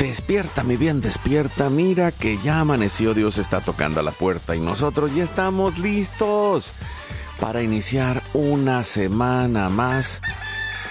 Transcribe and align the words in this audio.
Despierta, 0.00 0.64
mi 0.64 0.78
bien, 0.78 1.02
despierta. 1.02 1.68
Mira 1.68 2.10
que 2.10 2.38
ya 2.38 2.60
amaneció, 2.60 3.12
Dios 3.12 3.36
está 3.36 3.60
tocando 3.60 4.00
a 4.00 4.02
la 4.02 4.12
puerta 4.12 4.56
y 4.56 4.58
nosotros 4.58 5.14
ya 5.14 5.24
estamos 5.24 5.78
listos 5.78 6.72
para 7.38 7.62
iniciar 7.62 8.22
una 8.32 8.82
semana 8.82 9.68
más, 9.68 10.22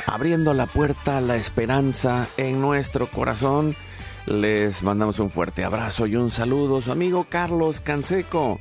abriendo 0.06 0.54
la 0.54 0.68
puerta 0.68 1.18
a 1.18 1.22
la 1.22 1.38
esperanza 1.38 2.28
en 2.38 2.62
nuestro 2.62 3.10
corazón. 3.10 3.76
Les 4.28 4.84
mandamos 4.84 5.18
un 5.18 5.32
fuerte 5.32 5.64
abrazo 5.64 6.06
y 6.06 6.16
un 6.16 6.30
saludo, 6.30 6.80
su 6.80 6.92
amigo 6.92 7.26
Carlos 7.28 7.82
Canseco, 7.82 8.60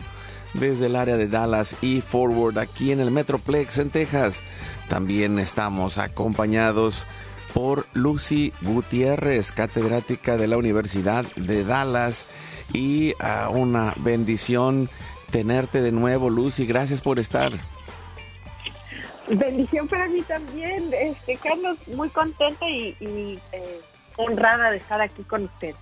desde 0.55 0.87
el 0.87 0.97
área 0.97 1.19
de 1.19 1.29
Dallas 1.29 1.77
y 1.83 2.01
Forward, 2.01 2.57
aquí 2.57 2.91
en 2.91 3.01
el 3.01 3.11
Metroplex 3.11 3.77
en 3.81 3.91
Texas. 3.91 4.41
También 4.89 5.39
estamos 5.39 5.99
acompañados 5.99 7.05
por 7.55 7.87
Lucy 7.95 8.53
Gutiérrez, 8.63 9.53
catedrática 9.53 10.37
de 10.37 10.47
la 10.47 10.57
Universidad 10.57 11.25
de 11.37 11.65
Dallas. 11.65 12.27
Y 12.73 13.15
uh, 13.15 13.51
una 13.51 13.95
bendición 13.97 14.91
tenerte 15.31 15.81
de 15.81 15.93
nuevo, 15.93 16.31
Lucy. 16.31 16.67
Gracias 16.67 17.01
por 17.01 17.19
estar. 17.19 17.53
Bendición 19.29 19.89
para 19.89 20.09
mí 20.09 20.23
también, 20.23 20.91
este 20.99 21.37
Carlos, 21.37 21.77
muy 21.89 22.09
contenta 22.09 22.67
y, 22.67 22.97
y 22.99 23.39
eh, 23.53 23.81
honrada 24.17 24.71
de 24.71 24.79
estar 24.79 25.01
aquí 25.03 25.23
con 25.23 25.45
usted. 25.45 25.75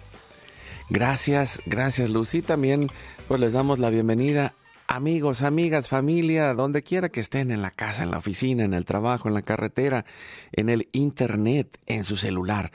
Gracias, 0.89 1.63
gracias 1.67 2.11
Lucy. 2.11 2.43
También 2.43 2.91
pues 3.29 3.41
les 3.41 3.53
damos 3.53 3.79
la 3.79 3.91
bienvenida 3.91 4.55
amigos, 4.89 5.43
amigas, 5.43 5.89
familia, 5.89 6.55
donde 6.55 6.83
quiera 6.83 7.09
que 7.09 7.21
estén, 7.21 7.51
en 7.51 7.63
la 7.63 7.71
casa, 7.71 8.03
en 8.03 8.11
la 8.11 8.19
oficina, 8.19 8.65
en 8.65 8.75
el 8.75 8.85
trabajo, 8.85 9.29
en 9.29 9.35
la 9.35 9.43
carretera, 9.43 10.05
en 10.53 10.69
el 10.69 10.89
internet, 10.93 11.79
en 11.87 12.05
su 12.05 12.17
celular. 12.17 12.73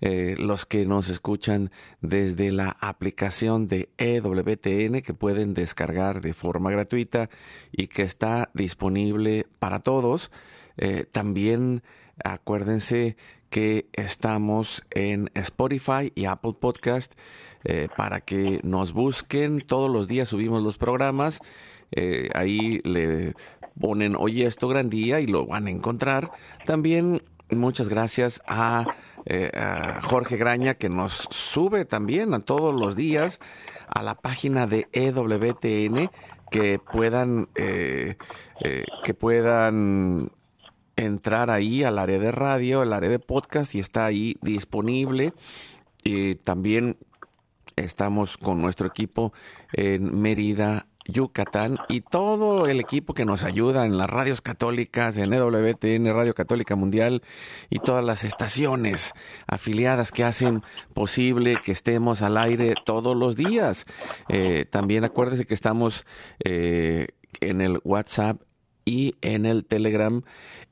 Eh, 0.00 0.34
los 0.36 0.66
que 0.66 0.84
nos 0.84 1.08
escuchan 1.08 1.70
desde 2.00 2.50
la 2.50 2.76
aplicación 2.80 3.68
de 3.68 3.88
EWTN 3.98 5.00
que 5.00 5.14
pueden 5.14 5.54
descargar 5.54 6.20
de 6.20 6.34
forma 6.34 6.72
gratuita 6.72 7.30
y 7.70 7.86
que 7.86 8.02
está 8.02 8.50
disponible 8.52 9.46
para 9.60 9.78
todos. 9.78 10.32
Eh, 10.76 11.04
también 11.10 11.82
acuérdense 12.24 13.16
que 13.52 13.86
estamos 13.92 14.82
en 14.92 15.30
Spotify 15.34 16.10
y 16.14 16.24
Apple 16.24 16.54
Podcast 16.58 17.12
eh, 17.64 17.88
para 17.94 18.22
que 18.22 18.60
nos 18.62 18.94
busquen. 18.94 19.60
Todos 19.60 19.90
los 19.90 20.08
días 20.08 20.30
subimos 20.30 20.62
los 20.62 20.78
programas. 20.78 21.38
Eh, 21.90 22.30
ahí 22.34 22.80
le 22.84 23.34
ponen, 23.78 24.16
oye, 24.16 24.46
esto 24.46 24.68
gran 24.68 24.88
día 24.88 25.20
y 25.20 25.26
lo 25.26 25.46
van 25.46 25.66
a 25.66 25.70
encontrar. 25.70 26.30
También 26.64 27.22
muchas 27.50 27.90
gracias 27.90 28.40
a, 28.46 28.86
eh, 29.26 29.50
a 29.54 30.00
Jorge 30.00 30.38
Graña 30.38 30.72
que 30.72 30.88
nos 30.88 31.28
sube 31.30 31.84
también 31.84 32.32
a 32.32 32.40
todos 32.40 32.74
los 32.74 32.96
días 32.96 33.38
a 33.86 34.02
la 34.02 34.14
página 34.14 34.66
de 34.66 34.88
EWTN 34.92 36.10
que 36.50 36.78
puedan 36.78 37.48
que 37.54 39.14
puedan 39.18 40.30
entrar 40.96 41.50
ahí 41.50 41.84
al 41.84 41.98
área 41.98 42.18
de 42.18 42.32
radio, 42.32 42.80
al 42.82 42.92
área 42.92 43.10
de 43.10 43.18
podcast 43.18 43.74
y 43.74 43.80
está 43.80 44.06
ahí 44.06 44.36
disponible. 44.42 45.32
Y 46.04 46.36
también 46.36 46.96
estamos 47.76 48.36
con 48.36 48.60
nuestro 48.60 48.86
equipo 48.86 49.32
en 49.72 50.20
Mérida, 50.20 50.86
Yucatán 51.06 51.78
y 51.88 52.00
todo 52.00 52.66
el 52.66 52.78
equipo 52.78 53.14
que 53.14 53.24
nos 53.24 53.44
ayuda 53.44 53.86
en 53.86 53.98
las 53.98 54.08
radios 54.08 54.40
católicas, 54.40 55.16
en 55.16 55.32
EWTN, 55.32 56.12
Radio 56.12 56.34
Católica 56.34 56.76
Mundial 56.76 57.22
y 57.70 57.80
todas 57.80 58.04
las 58.04 58.24
estaciones 58.24 59.12
afiliadas 59.46 60.12
que 60.12 60.24
hacen 60.24 60.62
posible 60.94 61.56
que 61.62 61.72
estemos 61.72 62.22
al 62.22 62.36
aire 62.36 62.74
todos 62.84 63.16
los 63.16 63.36
días. 63.36 63.86
Eh, 64.28 64.64
también 64.70 65.04
acuérdese 65.04 65.44
que 65.44 65.54
estamos 65.54 66.06
eh, 66.44 67.08
en 67.40 67.60
el 67.60 67.80
WhatsApp 67.84 68.40
y 68.84 69.14
en 69.20 69.46
el 69.46 69.64
Telegram 69.64 70.22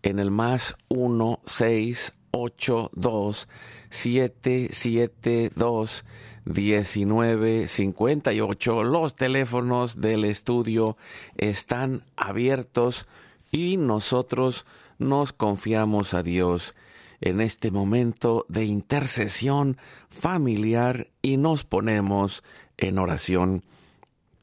en 0.03 0.19
el 0.19 0.31
más 0.31 0.76
1 0.88 1.41
6 1.44 2.12
8 2.32 2.91
2 2.94 3.48
7 3.91 4.69
7 4.71 5.53
2 5.54 6.04
19 6.44 7.69
58. 7.69 8.84
Los 8.84 9.15
teléfonos 9.15 10.00
del 10.00 10.25
estudio 10.25 10.97
están 11.37 12.03
abiertos 12.16 13.06
y 13.53 13.76
nosotros 13.76 14.65
nos 14.98 15.32
confiamos 15.32 16.15
a 16.15 16.22
Dios 16.22 16.75
en 17.21 17.41
este 17.41 17.71
momento 17.71 18.47
de 18.48 18.65
intercesión 18.65 19.77
familiar 20.09 21.09
y 21.21 21.37
nos 21.37 21.65
ponemos 21.65 22.42
en 22.78 22.98
oración 22.98 23.62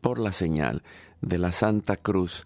por 0.01 0.19
la 0.19 0.31
señal 0.31 0.83
de 1.21 1.39
la 1.39 1.51
Santa 1.51 1.97
Cruz 1.97 2.45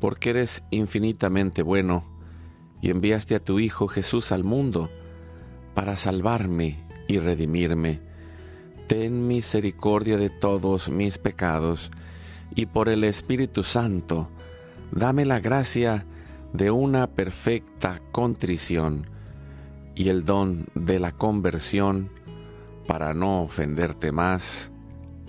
porque 0.00 0.30
eres 0.30 0.62
infinitamente 0.70 1.62
bueno 1.62 2.04
y 2.80 2.90
enviaste 2.90 3.34
a 3.34 3.44
tu 3.44 3.58
Hijo 3.58 3.88
Jesús 3.88 4.32
al 4.32 4.44
mundo 4.44 4.90
para 5.74 5.96
salvarme 5.96 6.84
y 7.08 7.18
redimirme. 7.18 8.00
Ten 8.86 9.26
misericordia 9.26 10.16
de 10.16 10.30
todos 10.30 10.88
mis 10.88 11.18
pecados 11.18 11.90
y 12.54 12.66
por 12.66 12.88
el 12.88 13.04
Espíritu 13.04 13.64
Santo, 13.64 14.28
dame 14.90 15.24
la 15.24 15.40
gracia 15.40 16.06
de 16.52 16.70
una 16.70 17.08
perfecta 17.08 18.00
contrición 18.12 19.06
y 19.94 20.08
el 20.08 20.24
don 20.24 20.66
de 20.74 20.98
la 20.98 21.12
conversión 21.12 22.10
para 22.86 23.12
no 23.14 23.42
ofenderte 23.42 24.12
más. 24.12 24.70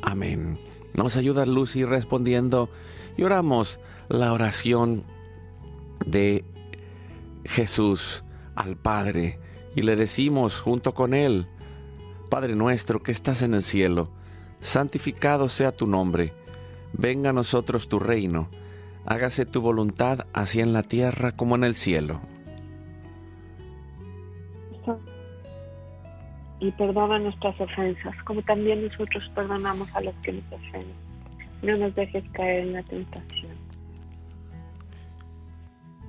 Amén. 0.01 0.57
Nos 0.93 1.17
ayuda 1.17 1.45
Lucy 1.45 1.83
respondiendo 1.83 2.69
y 3.17 3.23
oramos 3.23 3.79
la 4.09 4.33
oración 4.33 5.03
de 6.05 6.43
Jesús 7.45 8.23
al 8.55 8.75
Padre 8.75 9.39
y 9.75 9.83
le 9.83 9.95
decimos 9.95 10.59
junto 10.59 10.93
con 10.93 11.13
Él, 11.13 11.47
Padre 12.29 12.55
nuestro 12.55 13.01
que 13.01 13.11
estás 13.11 13.41
en 13.41 13.53
el 13.53 13.63
cielo, 13.63 14.11
santificado 14.59 15.47
sea 15.47 15.71
tu 15.71 15.87
nombre, 15.87 16.33
Venga 16.93 17.29
a 17.29 17.33
nosotros 17.33 17.87
tu 17.87 17.99
reino, 17.99 18.49
hágase 19.05 19.45
tu 19.45 19.61
voluntad 19.61 20.25
así 20.33 20.59
en 20.59 20.73
la 20.73 20.83
tierra 20.83 21.31
como 21.31 21.55
en 21.55 21.63
el 21.63 21.75
cielo. 21.75 22.19
Y 26.59 26.71
perdona 26.71 27.19
nuestras 27.19 27.59
ofensas, 27.61 28.15
como 28.25 28.41
también 28.41 28.83
nosotros 28.85 29.23
perdonamos 29.33 29.87
a 29.93 30.01
los 30.01 30.13
que 30.15 30.33
nos 30.33 30.43
ofenden. 30.51 30.95
No 31.61 31.77
nos 31.77 31.95
dejes 31.95 32.23
caer 32.33 32.67
en 32.67 32.73
la 32.73 32.83
tentación. 32.83 33.68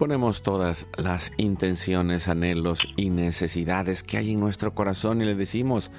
Ponemos 0.00 0.40
todas 0.40 0.86
las 0.96 1.30
intenciones, 1.36 2.28
anhelos 2.28 2.88
y 2.96 3.10
necesidades 3.10 4.02
que 4.02 4.16
hay 4.16 4.30
en 4.32 4.40
nuestro 4.40 4.74
corazón 4.74 5.20
y 5.20 5.26
le 5.26 5.34
decimos, 5.34 5.90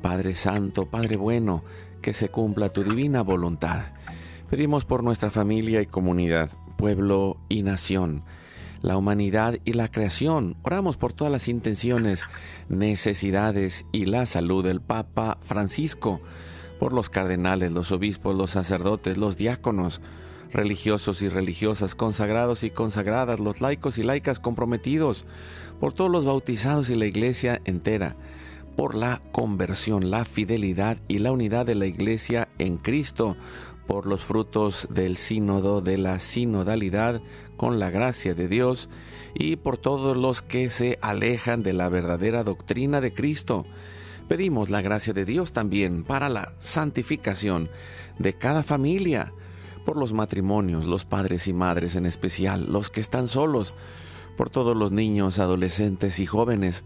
Padre 0.00 0.34
Santo, 0.34 0.86
Padre 0.86 1.16
bueno, 1.16 1.62
que 2.00 2.14
se 2.14 2.30
cumpla 2.30 2.70
tu 2.70 2.82
divina 2.82 3.20
voluntad. 3.20 3.88
Pedimos 4.48 4.86
por 4.86 5.04
nuestra 5.04 5.28
familia 5.28 5.82
y 5.82 5.86
comunidad, 5.86 6.52
pueblo 6.78 7.36
y 7.50 7.62
nación, 7.62 8.22
la 8.80 8.96
humanidad 8.96 9.58
y 9.66 9.74
la 9.74 9.88
creación. 9.88 10.56
Oramos 10.62 10.96
por 10.96 11.12
todas 11.12 11.30
las 11.30 11.46
intenciones, 11.46 12.22
necesidades 12.70 13.84
y 13.92 14.06
la 14.06 14.24
salud 14.24 14.64
del 14.64 14.80
Papa 14.80 15.36
Francisco, 15.42 16.22
por 16.80 16.94
los 16.94 17.10
cardenales, 17.10 17.72
los 17.72 17.92
obispos, 17.92 18.34
los 18.34 18.52
sacerdotes, 18.52 19.18
los 19.18 19.36
diáconos, 19.36 20.00
religiosos 20.54 21.20
y 21.20 21.28
religiosas, 21.28 21.94
consagrados 21.94 22.64
y 22.64 22.70
consagradas, 22.70 23.40
los 23.40 23.60
laicos 23.60 23.98
y 23.98 24.02
laicas 24.02 24.38
comprometidos, 24.40 25.26
por 25.80 25.92
todos 25.92 26.10
los 26.10 26.24
bautizados 26.24 26.88
y 26.88 26.94
la 26.94 27.04
iglesia 27.04 27.60
entera 27.66 28.16
por 28.76 28.94
la 28.94 29.20
conversión, 29.32 30.10
la 30.10 30.24
fidelidad 30.24 30.98
y 31.08 31.18
la 31.18 31.32
unidad 31.32 31.66
de 31.66 31.74
la 31.74 31.86
Iglesia 31.86 32.48
en 32.58 32.76
Cristo, 32.76 33.36
por 33.86 34.06
los 34.06 34.24
frutos 34.24 34.88
del 34.90 35.16
sínodo, 35.16 35.80
de 35.80 35.98
la 35.98 36.18
sinodalidad, 36.18 37.20
con 37.56 37.78
la 37.78 37.90
gracia 37.90 38.34
de 38.34 38.48
Dios, 38.48 38.88
y 39.34 39.56
por 39.56 39.78
todos 39.78 40.16
los 40.16 40.42
que 40.42 40.70
se 40.70 40.98
alejan 41.02 41.62
de 41.62 41.72
la 41.72 41.88
verdadera 41.88 42.44
doctrina 42.44 43.00
de 43.00 43.12
Cristo. 43.12 43.64
Pedimos 44.28 44.70
la 44.70 44.80
gracia 44.80 45.12
de 45.12 45.24
Dios 45.24 45.52
también 45.52 46.02
para 46.02 46.28
la 46.28 46.52
santificación 46.58 47.68
de 48.18 48.32
cada 48.34 48.62
familia, 48.62 49.32
por 49.84 49.96
los 49.96 50.12
matrimonios, 50.12 50.86
los 50.86 51.04
padres 51.04 51.46
y 51.46 51.52
madres 51.52 51.96
en 51.96 52.06
especial, 52.06 52.66
los 52.70 52.90
que 52.90 53.00
están 53.00 53.28
solos, 53.28 53.74
por 54.36 54.50
todos 54.50 54.76
los 54.76 54.92
niños, 54.92 55.38
adolescentes 55.38 56.18
y 56.18 56.26
jóvenes, 56.26 56.84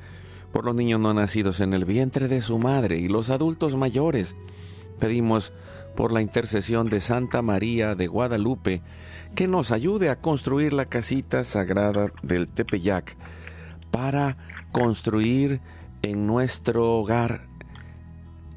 por 0.52 0.64
los 0.64 0.74
niños 0.74 1.00
no 1.00 1.14
nacidos 1.14 1.60
en 1.60 1.74
el 1.74 1.84
vientre 1.84 2.28
de 2.28 2.42
su 2.42 2.58
madre 2.58 2.98
y 2.98 3.08
los 3.08 3.30
adultos 3.30 3.76
mayores. 3.76 4.36
Pedimos 4.98 5.52
por 5.96 6.12
la 6.12 6.22
intercesión 6.22 6.88
de 6.88 7.00
Santa 7.00 7.42
María 7.42 7.94
de 7.94 8.06
Guadalupe 8.06 8.82
que 9.34 9.48
nos 9.48 9.72
ayude 9.72 10.10
a 10.10 10.20
construir 10.20 10.72
la 10.72 10.86
casita 10.86 11.44
sagrada 11.44 12.12
del 12.22 12.48
Tepeyac 12.48 13.16
para 13.90 14.36
construir 14.72 15.60
en 16.02 16.26
nuestro 16.26 16.98
hogar 16.98 17.47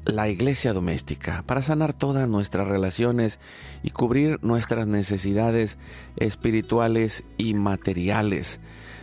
la 0.04 0.28
iglesia 0.28 0.72
doméstica, 0.72 1.44
para 1.46 1.62
sanar 1.62 1.94
todas 1.94 2.28
nuestras 2.28 2.68
relaciones 2.68 3.38
y 3.82 3.90
cubrir 3.90 4.38
nuestras 4.42 4.86
necesidades 4.86 5.78
espirituales 6.16 7.24
y 7.36 7.54
materiales. 7.54 8.60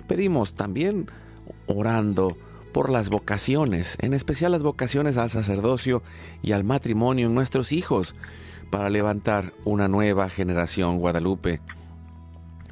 Pedimos 0.07 0.55
también 0.55 1.07
orando 1.67 2.37
por 2.73 2.89
las 2.89 3.09
vocaciones, 3.09 3.97
en 4.01 4.13
especial 4.13 4.51
las 4.51 4.63
vocaciones 4.63 5.17
al 5.17 5.29
sacerdocio 5.29 6.03
y 6.41 6.51
al 6.51 6.63
matrimonio 6.63 7.27
en 7.27 7.35
nuestros 7.35 7.71
hijos, 7.71 8.15
para 8.69 8.89
levantar 8.89 9.53
una 9.65 9.87
nueva 9.87 10.29
generación 10.29 10.99
Guadalupe. 10.99 11.61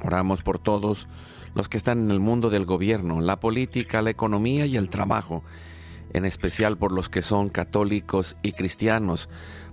Oramos 0.02 0.42
por 0.42 0.58
todos 0.58 1.08
los 1.54 1.68
que 1.68 1.76
están 1.76 1.98
en 2.02 2.10
el 2.10 2.20
mundo 2.20 2.50
del 2.50 2.66
gobierno, 2.66 3.20
la 3.20 3.40
política, 3.40 4.02
la 4.02 4.10
economía 4.10 4.66
y 4.66 4.76
el 4.76 4.90
trabajo, 4.90 5.42
en 6.12 6.24
especial 6.24 6.76
por 6.76 6.92
los 6.92 7.08
que 7.08 7.22
son 7.22 7.48
católicos 7.48 8.36
y 8.42 8.52
cristianos, 8.52 9.28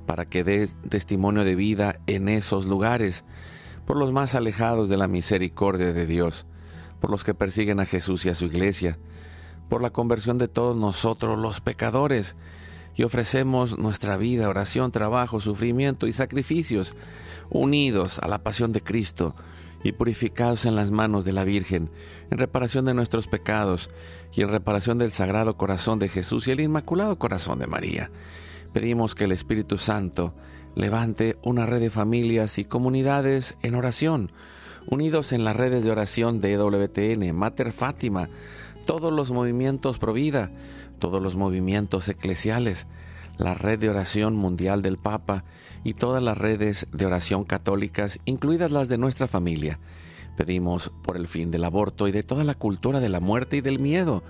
para 0.05 0.25
que 0.25 0.43
dé 0.43 0.67
testimonio 0.89 1.43
de 1.43 1.55
vida 1.55 1.99
en 2.07 2.29
esos 2.29 2.65
lugares, 2.65 3.23
por 3.85 3.97
los 3.97 4.11
más 4.11 4.35
alejados 4.35 4.89
de 4.89 4.97
la 4.97 5.07
misericordia 5.07 5.93
de 5.93 6.05
Dios, 6.05 6.45
por 6.99 7.09
los 7.09 7.23
que 7.23 7.33
persiguen 7.33 7.79
a 7.79 7.85
Jesús 7.85 8.25
y 8.25 8.29
a 8.29 8.35
su 8.35 8.45
iglesia, 8.45 8.97
por 9.69 9.81
la 9.81 9.91
conversión 9.91 10.37
de 10.37 10.47
todos 10.47 10.75
nosotros 10.75 11.39
los 11.39 11.61
pecadores 11.61 12.35
y 12.95 13.03
ofrecemos 13.03 13.77
nuestra 13.77 14.17
vida, 14.17 14.49
oración, 14.49 14.91
trabajo, 14.91 15.39
sufrimiento 15.39 16.07
y 16.07 16.13
sacrificios 16.13 16.95
unidos 17.49 18.19
a 18.19 18.27
la 18.27 18.39
pasión 18.39 18.71
de 18.71 18.81
Cristo 18.81 19.35
y 19.85 19.91
purificados 19.91 20.65
en 20.65 20.75
las 20.75 20.89
manos 20.89 21.25
de 21.25 21.31
la 21.31 21.43
Virgen, 21.43 21.91
en 22.31 22.39
reparación 22.39 22.85
de 22.85 22.95
nuestros 22.95 23.27
pecados 23.27 23.91
y 24.33 24.41
en 24.41 24.49
reparación 24.49 24.97
del 24.97 25.11
Sagrado 25.11 25.57
Corazón 25.57 25.99
de 25.99 26.09
Jesús 26.09 26.47
y 26.47 26.51
el 26.51 26.59
Inmaculado 26.59 27.19
Corazón 27.19 27.59
de 27.59 27.67
María. 27.67 28.09
Pedimos 28.73 29.13
que 29.13 29.25
el 29.25 29.31
Espíritu 29.31 29.77
Santo 29.77 30.33
levante 30.73 31.37
una 31.43 31.67
red 31.67 31.81
de 31.81 31.91
familias 31.91 32.57
y 32.57 32.65
comunidades 32.65 33.57
en 33.61 33.75
oración, 33.75 34.31
unidos 34.87 35.31
en 35.33 35.43
las 35.43 35.55
redes 35.55 35.83
de 35.83 35.91
oración 35.91 36.41
de 36.41 36.57
WTN, 36.57 37.35
Mater 37.35 37.71
Fátima, 37.71 38.27
todos 38.87 39.13
los 39.13 39.29
movimientos 39.29 39.99
pro 39.99 40.13
vida, 40.13 40.49
todos 40.97 41.21
los 41.21 41.35
movimientos 41.35 42.09
eclesiales, 42.09 42.87
la 43.37 43.53
red 43.53 43.77
de 43.77 43.91
oración 43.91 44.35
mundial 44.35 44.81
del 44.81 44.97
Papa 44.97 45.43
y 45.85 45.93
todas 45.93 46.21
las 46.21 46.37
redes 46.37 46.87
de 46.91 47.05
oración 47.05 47.45
católicas, 47.45 48.19
incluidas 48.25 48.71
las 48.71 48.89
de 48.89 48.97
nuestra 48.97 49.27
familia. 49.27 49.79
Pedimos 50.35 50.91
por 51.03 51.15
el 51.15 51.27
fin 51.27 51.51
del 51.51 51.63
aborto 51.63 52.07
y 52.09 52.11
de 52.11 52.23
toda 52.23 52.43
la 52.43 52.55
cultura 52.55 52.99
de 52.99 53.07
la 53.07 53.21
muerte 53.21 53.57
y 53.57 53.61
del 53.61 53.79
miedo, 53.79 54.23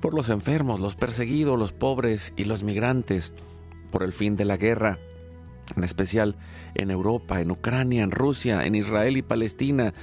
por 0.00 0.14
los 0.14 0.28
enfermos, 0.28 0.78
los 0.78 0.94
perseguidos, 0.94 1.58
los 1.58 1.72
pobres 1.72 2.32
y 2.36 2.44
los 2.44 2.62
migrantes, 2.62 3.32
por 3.90 4.02
el 4.02 4.12
fin 4.12 4.36
de 4.36 4.44
la 4.44 4.58
guerra, 4.58 4.98
en 5.74 5.84
especial 5.84 6.36
en 6.74 6.90
Europa, 6.90 7.40
en 7.40 7.50
Ucrania, 7.50 8.02
en 8.02 8.10
Rusia, 8.10 8.62
en 8.64 8.74
Israel 8.74 9.16
y 9.16 9.22
Palestina, 9.22 9.94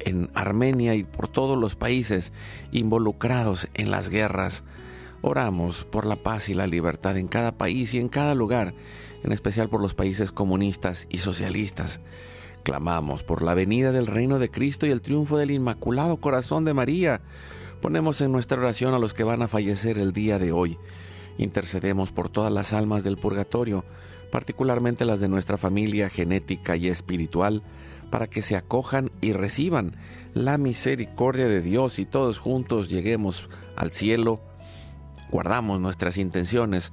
en 0.00 0.30
Armenia 0.34 0.96
y 0.96 1.04
por 1.04 1.28
todos 1.28 1.56
los 1.56 1.76
países 1.76 2.32
involucrados 2.72 3.68
en 3.74 3.92
las 3.92 4.08
guerras. 4.08 4.64
Oramos 5.22 5.84
por 5.84 6.06
la 6.06 6.16
paz 6.16 6.48
y 6.48 6.54
la 6.54 6.66
libertad 6.66 7.16
en 7.16 7.28
cada 7.28 7.52
país 7.52 7.94
y 7.94 7.98
en 7.98 8.08
cada 8.08 8.34
lugar, 8.34 8.74
en 9.22 9.32
especial 9.32 9.68
por 9.68 9.80
los 9.80 9.94
países 9.94 10.32
comunistas 10.32 11.06
y 11.10 11.18
socialistas. 11.18 12.00
Clamamos 12.62 13.22
por 13.22 13.42
la 13.42 13.54
venida 13.54 13.92
del 13.92 14.06
reino 14.06 14.38
de 14.38 14.50
Cristo 14.50 14.86
y 14.86 14.90
el 14.90 15.00
triunfo 15.00 15.38
del 15.38 15.50
Inmaculado 15.50 16.18
Corazón 16.18 16.64
de 16.64 16.74
María, 16.74 17.20
Ponemos 17.80 18.20
en 18.20 18.32
nuestra 18.32 18.58
oración 18.58 18.92
a 18.94 18.98
los 18.98 19.14
que 19.14 19.22
van 19.22 19.40
a 19.42 19.48
fallecer 19.48 19.98
el 19.98 20.12
día 20.12 20.38
de 20.40 20.50
hoy. 20.50 20.78
Intercedemos 21.38 22.10
por 22.10 22.28
todas 22.28 22.52
las 22.52 22.72
almas 22.72 23.04
del 23.04 23.16
purgatorio, 23.16 23.84
particularmente 24.32 25.04
las 25.04 25.20
de 25.20 25.28
nuestra 25.28 25.58
familia 25.58 26.08
genética 26.08 26.76
y 26.76 26.88
espiritual, 26.88 27.62
para 28.10 28.26
que 28.26 28.42
se 28.42 28.56
acojan 28.56 29.12
y 29.20 29.32
reciban 29.32 29.94
la 30.34 30.58
misericordia 30.58 31.46
de 31.46 31.62
Dios 31.62 32.00
y 32.00 32.04
todos 32.04 32.40
juntos 32.40 32.88
lleguemos 32.88 33.48
al 33.76 33.92
cielo. 33.92 34.40
Guardamos 35.30 35.80
nuestras 35.80 36.18
intenciones 36.18 36.92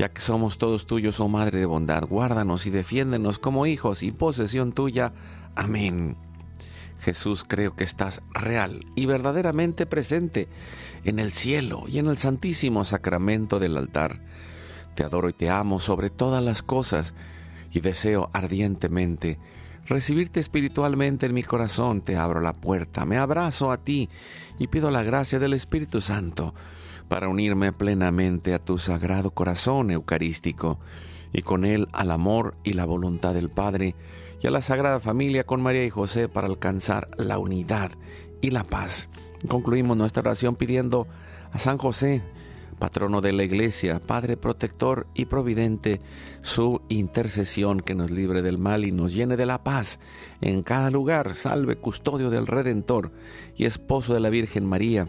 Ya 0.00 0.08
que 0.08 0.22
somos 0.22 0.56
todos 0.56 0.86
tuyos, 0.86 1.20
oh 1.20 1.28
Madre 1.28 1.58
de 1.58 1.66
bondad, 1.66 2.04
guárdanos 2.08 2.64
y 2.64 2.70
defiéndenos 2.70 3.38
como 3.38 3.66
hijos 3.66 4.02
y 4.02 4.12
posesión 4.12 4.72
tuya. 4.72 5.12
Amén. 5.54 6.16
Jesús, 7.02 7.44
creo 7.46 7.76
que 7.76 7.84
estás 7.84 8.22
real 8.32 8.86
y 8.94 9.04
verdaderamente 9.04 9.84
presente 9.84 10.48
en 11.04 11.18
el 11.18 11.32
cielo 11.32 11.84
y 11.86 11.98
en 11.98 12.06
el 12.06 12.16
santísimo 12.16 12.86
sacramento 12.86 13.58
del 13.58 13.76
altar. 13.76 14.22
Te 14.94 15.04
adoro 15.04 15.28
y 15.28 15.34
te 15.34 15.50
amo 15.50 15.80
sobre 15.80 16.08
todas 16.08 16.42
las 16.42 16.62
cosas 16.62 17.12
y 17.70 17.80
deseo 17.80 18.30
ardientemente 18.32 19.38
recibirte 19.84 20.40
espiritualmente 20.40 21.26
en 21.26 21.34
mi 21.34 21.42
corazón. 21.42 22.00
Te 22.00 22.16
abro 22.16 22.40
la 22.40 22.54
puerta, 22.54 23.04
me 23.04 23.18
abrazo 23.18 23.70
a 23.70 23.76
ti 23.76 24.08
y 24.58 24.68
pido 24.68 24.90
la 24.90 25.02
gracia 25.02 25.38
del 25.38 25.52
Espíritu 25.52 26.00
Santo 26.00 26.54
para 27.10 27.28
unirme 27.28 27.72
plenamente 27.72 28.54
a 28.54 28.60
tu 28.60 28.78
sagrado 28.78 29.32
corazón 29.32 29.90
eucarístico 29.90 30.78
y 31.32 31.42
con 31.42 31.64
él 31.64 31.88
al 31.90 32.12
amor 32.12 32.54
y 32.62 32.74
la 32.74 32.84
voluntad 32.84 33.34
del 33.34 33.50
Padre 33.50 33.96
y 34.40 34.46
a 34.46 34.50
la 34.52 34.60
Sagrada 34.60 35.00
Familia 35.00 35.42
con 35.42 35.60
María 35.60 35.84
y 35.84 35.90
José 35.90 36.28
para 36.28 36.46
alcanzar 36.46 37.08
la 37.18 37.38
unidad 37.38 37.90
y 38.40 38.50
la 38.50 38.62
paz. 38.62 39.10
Concluimos 39.48 39.96
nuestra 39.96 40.20
oración 40.20 40.54
pidiendo 40.54 41.08
a 41.50 41.58
San 41.58 41.78
José, 41.78 42.22
patrono 42.78 43.20
de 43.20 43.32
la 43.32 43.42
Iglesia, 43.42 43.98
Padre 43.98 44.36
protector 44.36 45.08
y 45.12 45.24
providente, 45.24 46.00
su 46.42 46.80
intercesión 46.88 47.80
que 47.80 47.96
nos 47.96 48.12
libre 48.12 48.40
del 48.40 48.58
mal 48.58 48.84
y 48.84 48.92
nos 48.92 49.12
llene 49.12 49.36
de 49.36 49.46
la 49.46 49.64
paz 49.64 49.98
en 50.40 50.62
cada 50.62 50.92
lugar, 50.92 51.34
salve 51.34 51.74
custodio 51.74 52.30
del 52.30 52.46
Redentor 52.46 53.10
y 53.56 53.64
esposo 53.64 54.14
de 54.14 54.20
la 54.20 54.30
Virgen 54.30 54.64
María. 54.64 55.08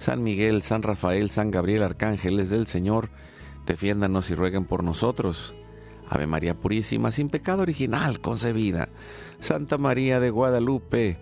San 0.00 0.22
Miguel, 0.22 0.62
San 0.62 0.82
Rafael, 0.82 1.30
San 1.30 1.50
Gabriel, 1.50 1.82
arcángeles 1.82 2.48
del 2.48 2.66
Señor, 2.66 3.10
defiéndanos 3.66 4.30
y 4.30 4.34
rueguen 4.34 4.64
por 4.64 4.82
nosotros. 4.82 5.52
Ave 6.08 6.26
María 6.26 6.54
Purísima, 6.54 7.10
sin 7.10 7.28
pecado 7.28 7.60
original 7.60 8.18
concebida. 8.18 8.88
Santa 9.40 9.76
María 9.76 10.18
de 10.18 10.30
Guadalupe, 10.30 11.18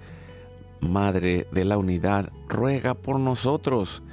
Madre 0.80 1.48
de 1.50 1.64
la 1.64 1.76
Unidad, 1.76 2.30
ruega 2.48 2.94
por 2.94 3.18
nosotros. 3.18 4.04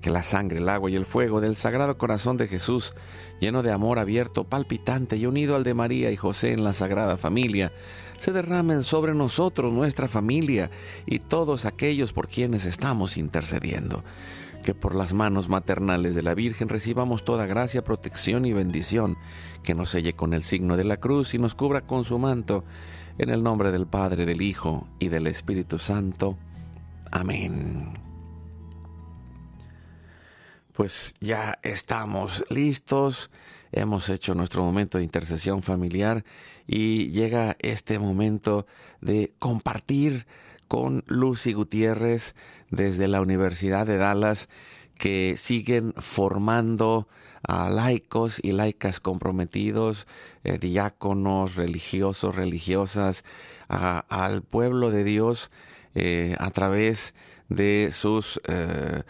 Que 0.00 0.10
la 0.10 0.22
sangre, 0.22 0.58
el 0.58 0.68
agua 0.68 0.92
y 0.92 0.94
el 0.94 1.06
fuego 1.06 1.40
del 1.40 1.56
Sagrado 1.56 1.98
Corazón 1.98 2.36
de 2.36 2.46
Jesús 2.46 2.94
lleno 3.40 3.64
de 3.64 3.72
amor 3.72 3.98
abierto, 3.98 4.44
palpitante 4.44 5.16
y 5.16 5.26
unido 5.26 5.56
al 5.56 5.64
de 5.64 5.74
María 5.74 6.12
y 6.12 6.16
José 6.16 6.52
en 6.52 6.62
la 6.62 6.72
Sagrada 6.72 7.16
Familia, 7.16 7.72
se 8.24 8.32
derramen 8.32 8.84
sobre 8.84 9.14
nosotros, 9.14 9.70
nuestra 9.70 10.08
familia 10.08 10.70
y 11.04 11.18
todos 11.18 11.66
aquellos 11.66 12.14
por 12.14 12.26
quienes 12.26 12.64
estamos 12.64 13.18
intercediendo. 13.18 14.02
Que 14.62 14.72
por 14.72 14.94
las 14.94 15.12
manos 15.12 15.50
maternales 15.50 16.14
de 16.14 16.22
la 16.22 16.32
Virgen 16.32 16.70
recibamos 16.70 17.26
toda 17.26 17.44
gracia, 17.44 17.84
protección 17.84 18.46
y 18.46 18.54
bendición, 18.54 19.18
que 19.62 19.74
nos 19.74 19.90
selle 19.90 20.14
con 20.14 20.32
el 20.32 20.42
signo 20.42 20.78
de 20.78 20.84
la 20.84 20.96
cruz 20.96 21.34
y 21.34 21.38
nos 21.38 21.54
cubra 21.54 21.82
con 21.82 22.04
su 22.04 22.18
manto, 22.18 22.64
en 23.18 23.28
el 23.28 23.42
nombre 23.42 23.70
del 23.70 23.86
Padre, 23.86 24.24
del 24.24 24.40
Hijo 24.40 24.88
y 24.98 25.08
del 25.08 25.26
Espíritu 25.26 25.78
Santo. 25.78 26.38
Amén. 27.10 27.92
Pues 30.72 31.14
ya 31.20 31.58
estamos 31.62 32.42
listos, 32.48 33.30
hemos 33.74 34.08
hecho 34.08 34.34
nuestro 34.34 34.62
momento 34.62 34.98
de 34.98 35.04
intercesión 35.04 35.62
familiar 35.62 36.24
y 36.66 37.08
llega 37.10 37.56
este 37.60 37.98
momento 37.98 38.66
de 39.00 39.32
compartir 39.38 40.26
con 40.68 41.04
Lucy 41.06 41.52
Gutiérrez 41.52 42.34
desde 42.70 43.08
la 43.08 43.20
Universidad 43.20 43.86
de 43.86 43.98
Dallas 43.98 44.48
que 44.96 45.36
siguen 45.36 45.92
formando 45.96 47.08
a 47.46 47.68
laicos 47.68 48.40
y 48.42 48.52
laicas 48.52 49.00
comprometidos, 49.00 50.06
eh, 50.44 50.58
diáconos, 50.58 51.56
religiosos, 51.56 52.34
religiosas, 52.34 53.24
al 53.68 54.42
pueblo 54.42 54.90
de 54.90 55.04
Dios 55.04 55.50
eh, 55.94 56.36
a 56.38 56.50
través 56.50 57.14
de 57.48 57.90
sus 57.92 58.40
eh, 58.46 59.02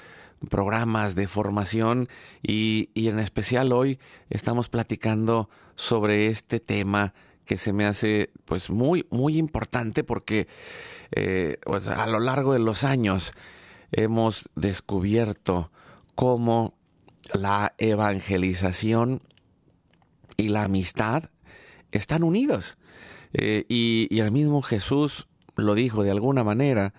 programas 0.47 1.15
de 1.15 1.27
formación 1.27 2.09
y, 2.43 2.91
en 2.95 3.19
especial 3.19 3.73
hoy 3.73 3.99
estamos 4.31 4.69
platicando 4.69 5.49
sobre 5.77 6.29
este 6.29 6.61
tema 6.61 7.15
que 7.45 7.59
se 7.59 7.73
me 7.73 7.85
hace 7.85 8.31
pues 8.45 8.71
muy 8.71 9.07
muy 9.11 9.37
importante 9.37 10.03
porque 10.03 10.49
eh, 11.13 11.59
pues, 11.65 11.89
a 11.89 12.07
lo 12.07 12.21
largo 12.21 12.53
de 12.53 12.59
los 12.59 12.85
años 12.85 13.33
hemos 13.93 14.49
descubierto 14.55 15.71
cómo 16.15 16.75
la 17.33 17.75
evangelización 17.79 19.23
y 20.37 20.49
la 20.49 20.65
amistad 20.65 21.31
están 21.93 22.23
unidos. 22.23 22.77
Eh, 23.33 23.65
y, 23.69 24.09
y, 24.11 24.21
el 24.21 24.31
mismo 24.31 24.63
Jesús 24.63 25.27
lo 25.57 25.75
dijo 25.75 26.03
de 26.03 26.11
alguna 26.11 26.45
manera 26.45 26.95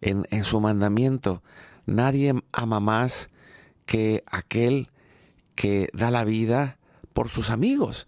en, 0.00 0.26
en 0.30 0.44
su 0.44 0.60
mandamiento 0.60 1.42
Nadie 1.88 2.34
ama 2.52 2.80
más 2.80 3.30
que 3.86 4.22
aquel 4.26 4.90
que 5.54 5.88
da 5.94 6.10
la 6.10 6.24
vida 6.24 6.76
por 7.14 7.30
sus 7.30 7.48
amigos. 7.48 8.06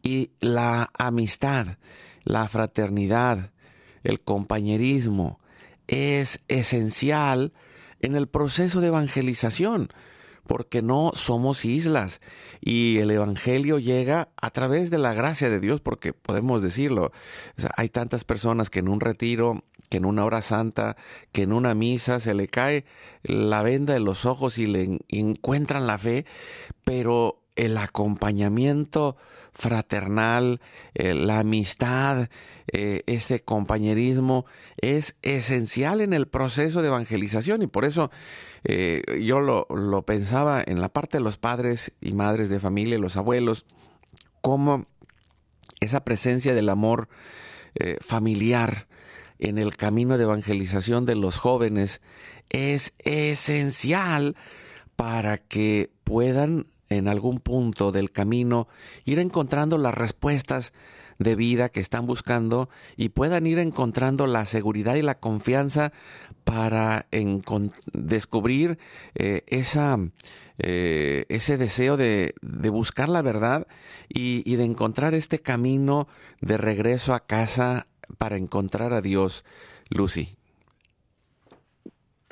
Y 0.00 0.30
la 0.38 0.90
amistad, 0.96 1.78
la 2.22 2.46
fraternidad, 2.46 3.50
el 4.04 4.20
compañerismo 4.20 5.40
es 5.88 6.40
esencial 6.46 7.52
en 7.98 8.14
el 8.14 8.28
proceso 8.28 8.80
de 8.80 8.86
evangelización, 8.86 9.88
porque 10.46 10.82
no 10.82 11.12
somos 11.14 11.64
islas. 11.64 12.20
Y 12.60 12.98
el 12.98 13.10
Evangelio 13.10 13.78
llega 13.78 14.28
a 14.36 14.50
través 14.50 14.90
de 14.90 14.98
la 14.98 15.14
gracia 15.14 15.50
de 15.50 15.60
Dios, 15.60 15.80
porque 15.80 16.12
podemos 16.12 16.62
decirlo, 16.62 17.12
hay 17.76 17.88
tantas 17.88 18.24
personas 18.24 18.70
que 18.70 18.80
en 18.80 18.88
un 18.88 19.00
retiro 19.00 19.62
que 19.88 19.98
en 19.98 20.04
una 20.04 20.24
hora 20.24 20.42
santa, 20.42 20.96
que 21.32 21.42
en 21.42 21.52
una 21.52 21.74
misa 21.74 22.20
se 22.20 22.34
le 22.34 22.48
cae 22.48 22.84
la 23.22 23.62
venda 23.62 23.94
de 23.94 24.00
los 24.00 24.24
ojos 24.24 24.58
y 24.58 24.66
le 24.66 24.98
encuentran 25.08 25.86
la 25.86 25.98
fe, 25.98 26.26
pero 26.84 27.40
el 27.56 27.76
acompañamiento 27.78 29.16
fraternal, 29.56 30.60
eh, 30.94 31.14
la 31.14 31.40
amistad, 31.40 32.28
eh, 32.72 33.02
ese 33.06 33.42
compañerismo 33.42 34.44
es 34.76 35.16
esencial 35.22 36.00
en 36.02 36.12
el 36.12 36.28
proceso 36.28 36.82
de 36.82 36.88
evangelización. 36.88 37.62
Y 37.62 37.66
por 37.66 37.84
eso 37.84 38.10
eh, 38.64 39.02
yo 39.22 39.40
lo, 39.40 39.66
lo, 39.70 40.02
pensaba 40.02 40.62
en 40.64 40.80
la 40.80 40.90
parte 40.90 41.18
de 41.18 41.24
los 41.24 41.38
padres 41.38 41.92
y 42.00 42.12
madres 42.12 42.50
de 42.50 42.60
familia, 42.60 42.98
los 42.98 43.16
abuelos, 43.16 43.64
como 44.42 44.86
esa 45.80 46.04
presencia 46.04 46.54
del 46.54 46.68
amor 46.68 47.08
familiar, 48.00 48.86
en 49.38 49.58
el 49.58 49.76
camino 49.76 50.16
de 50.16 50.24
evangelización 50.24 51.04
de 51.04 51.14
los 51.14 51.36
jóvenes 51.36 52.00
es 52.48 52.94
esencial 53.00 54.34
para 54.96 55.36
que 55.36 55.90
puedan 56.04 56.68
en 56.88 57.08
algún 57.08 57.40
punto 57.40 57.92
del 57.92 58.10
camino 58.10 58.68
ir 59.04 59.18
encontrando 59.18 59.78
las 59.78 59.94
respuestas 59.94 60.72
de 61.18 61.34
vida 61.34 61.68
que 61.68 61.80
están 61.80 62.06
buscando 62.06 62.68
y 62.96 63.10
puedan 63.10 63.46
ir 63.46 63.58
encontrando 63.58 64.26
la 64.26 64.44
seguridad 64.46 64.96
y 64.96 65.02
la 65.02 65.18
confianza 65.18 65.92
para 66.44 67.06
descubrir 67.92 68.78
eh, 69.14 69.42
esa, 69.46 69.98
eh, 70.58 71.24
ese 71.28 71.56
deseo 71.56 71.96
de, 71.96 72.34
buscar 72.42 73.08
la 73.08 73.22
verdad 73.22 73.66
y 74.08 74.56
de 74.56 74.64
encontrar 74.64 75.14
este 75.14 75.40
camino 75.40 76.08
de 76.40 76.58
regreso 76.58 77.14
a 77.14 77.26
casa 77.26 77.86
para 78.18 78.36
encontrar 78.36 78.92
a 78.92 79.00
Dios, 79.00 79.44
Lucy. 79.88 80.35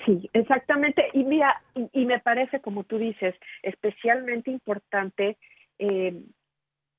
Sí, 0.05 0.29
exactamente. 0.33 1.09
Y 1.13 1.25
mira, 1.25 1.53
y, 1.93 2.05
me 2.05 2.21
parece, 2.21 2.61
como 2.61 2.85
tú 2.85 2.99
dices, 2.99 3.35
especialmente 3.63 4.51
importante 4.51 5.39
eh, 5.79 6.23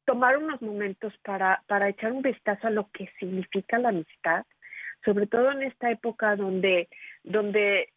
tomar 0.06 0.38
unos 0.38 0.62
momentos 0.62 1.14
para, 1.24 1.64
para 1.68 1.90
echar 1.90 2.12
un 2.12 2.22
vistazo 2.22 2.68
a 2.68 2.72
lo 2.72 2.90
que 2.92 3.10
significa 3.20 3.78
la 3.78 3.90
amistad, 3.90 4.46
sobre 5.04 5.28
todo 5.28 5.52
en 5.52 5.64
esta 5.64 5.92
época 5.92 6.36
donde, 6.36 6.90
donde 7.24 7.90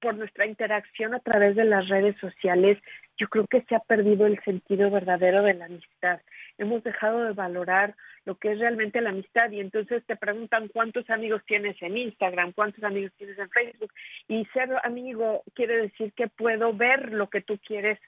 por 0.00 0.16
nuestra 0.16 0.46
interacción 0.46 1.14
a 1.14 1.20
través 1.20 1.56
de 1.56 1.64
las 1.64 1.88
redes 1.88 2.16
sociales, 2.20 2.78
yo 3.16 3.28
creo 3.28 3.46
que 3.46 3.62
se 3.62 3.74
ha 3.74 3.80
perdido 3.80 4.26
el 4.26 4.40
sentido 4.44 4.90
verdadero 4.90 5.42
de 5.42 5.54
la 5.54 5.66
amistad. 5.66 6.20
Hemos 6.56 6.84
dejado 6.84 7.24
de 7.24 7.32
valorar 7.32 7.94
lo 8.24 8.36
que 8.36 8.52
es 8.52 8.58
realmente 8.58 9.00
la 9.00 9.10
amistad 9.10 9.50
y 9.50 9.60
entonces 9.60 10.04
te 10.06 10.16
preguntan 10.16 10.68
cuántos 10.68 11.08
amigos 11.10 11.42
tienes 11.46 11.80
en 11.82 11.96
Instagram, 11.96 12.52
cuántos 12.52 12.84
amigos 12.84 13.12
tienes 13.16 13.38
en 13.38 13.50
Facebook 13.50 13.92
y 14.28 14.44
ser 14.46 14.70
amigo 14.84 15.42
quiere 15.54 15.82
decir 15.82 16.12
que 16.12 16.28
puedo 16.28 16.72
ver 16.72 17.12
lo 17.12 17.28
que 17.28 17.40
tú 17.40 17.58
quieres 17.58 17.98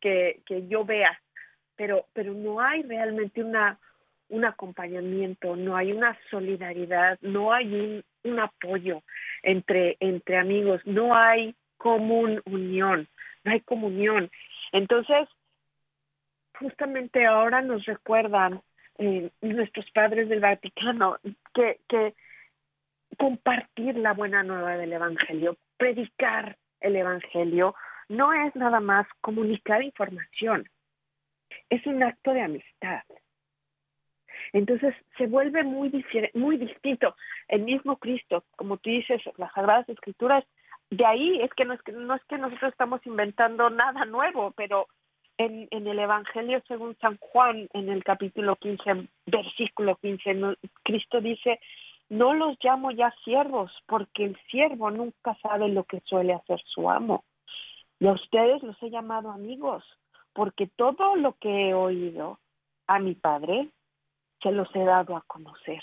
que, 0.00 0.40
que 0.46 0.66
yo 0.68 0.84
vea, 0.84 1.20
pero, 1.76 2.06
pero 2.12 2.34
no 2.34 2.60
hay 2.60 2.82
realmente 2.82 3.42
una, 3.42 3.78
un 4.28 4.44
acompañamiento, 4.44 5.56
no 5.56 5.76
hay 5.76 5.92
una 5.92 6.18
solidaridad, 6.30 7.18
no 7.22 7.52
hay 7.52 7.72
un, 7.72 8.04
un 8.24 8.40
apoyo 8.40 9.02
entre, 9.42 9.96
entre 10.00 10.36
amigos, 10.36 10.80
no 10.84 11.14
hay 11.14 11.54
común 11.76 12.42
unión, 12.44 13.08
no 13.44 13.52
hay 13.52 13.60
comunión. 13.60 14.30
Entonces, 14.72 15.28
justamente 16.58 17.26
ahora 17.26 17.62
nos 17.62 17.84
recuerdan 17.84 18.60
eh, 18.98 19.30
nuestros 19.40 19.90
padres 19.92 20.28
del 20.28 20.40
Vaticano 20.40 21.18
que, 21.54 21.80
que 21.88 22.14
compartir 23.16 23.96
la 23.96 24.12
buena 24.12 24.42
nueva 24.42 24.76
del 24.76 24.92
Evangelio, 24.92 25.56
predicar 25.76 26.56
el 26.80 26.96
Evangelio, 26.96 27.74
no 28.08 28.32
es 28.32 28.54
nada 28.56 28.80
más 28.80 29.06
comunicar 29.20 29.82
información, 29.82 30.68
es 31.68 31.84
un 31.86 32.02
acto 32.02 32.32
de 32.32 32.42
amistad. 32.42 33.02
Entonces 34.52 34.94
se 35.16 35.26
vuelve 35.26 35.62
muy, 35.62 36.04
muy 36.34 36.56
distinto. 36.56 37.14
El 37.48 37.62
mismo 37.62 37.96
Cristo, 37.96 38.44
como 38.56 38.76
tú 38.78 38.90
dices, 38.90 39.20
las 39.36 39.52
Sagradas 39.52 39.88
Escrituras, 39.88 40.44
de 40.90 41.04
ahí 41.04 41.40
es 41.42 41.50
que 41.54 41.64
no 41.64 41.74
es 41.74 41.82
que, 41.82 41.92
no 41.92 42.14
es 42.14 42.24
que 42.24 42.38
nosotros 42.38 42.72
estamos 42.72 43.04
inventando 43.06 43.68
nada 43.70 44.04
nuevo, 44.04 44.52
pero 44.56 44.86
en, 45.36 45.68
en 45.70 45.86
el 45.86 45.98
Evangelio 45.98 46.62
según 46.66 46.96
San 47.00 47.18
Juan, 47.18 47.68
en 47.72 47.88
el 47.88 48.02
capítulo 48.02 48.56
15, 48.56 49.08
versículo 49.26 49.96
15, 49.96 50.56
Cristo 50.82 51.20
dice, 51.20 51.60
no 52.08 52.32
los 52.32 52.56
llamo 52.62 52.90
ya 52.90 53.14
siervos, 53.24 53.70
porque 53.86 54.24
el 54.24 54.38
siervo 54.50 54.90
nunca 54.90 55.36
sabe 55.42 55.68
lo 55.68 55.84
que 55.84 56.00
suele 56.00 56.32
hacer 56.32 56.60
su 56.64 56.90
amo. 56.90 57.24
Y 58.00 58.06
a 58.06 58.12
ustedes 58.12 58.62
los 58.62 58.82
he 58.82 58.90
llamado 58.90 59.30
amigos, 59.30 59.84
porque 60.32 60.66
todo 60.66 61.16
lo 61.16 61.34
que 61.34 61.68
he 61.68 61.74
oído 61.74 62.38
a 62.86 62.98
mi 62.98 63.14
Padre 63.14 63.68
se 64.42 64.52
los 64.52 64.68
he 64.74 64.84
dado 64.84 65.16
a 65.16 65.22
conocer. 65.22 65.82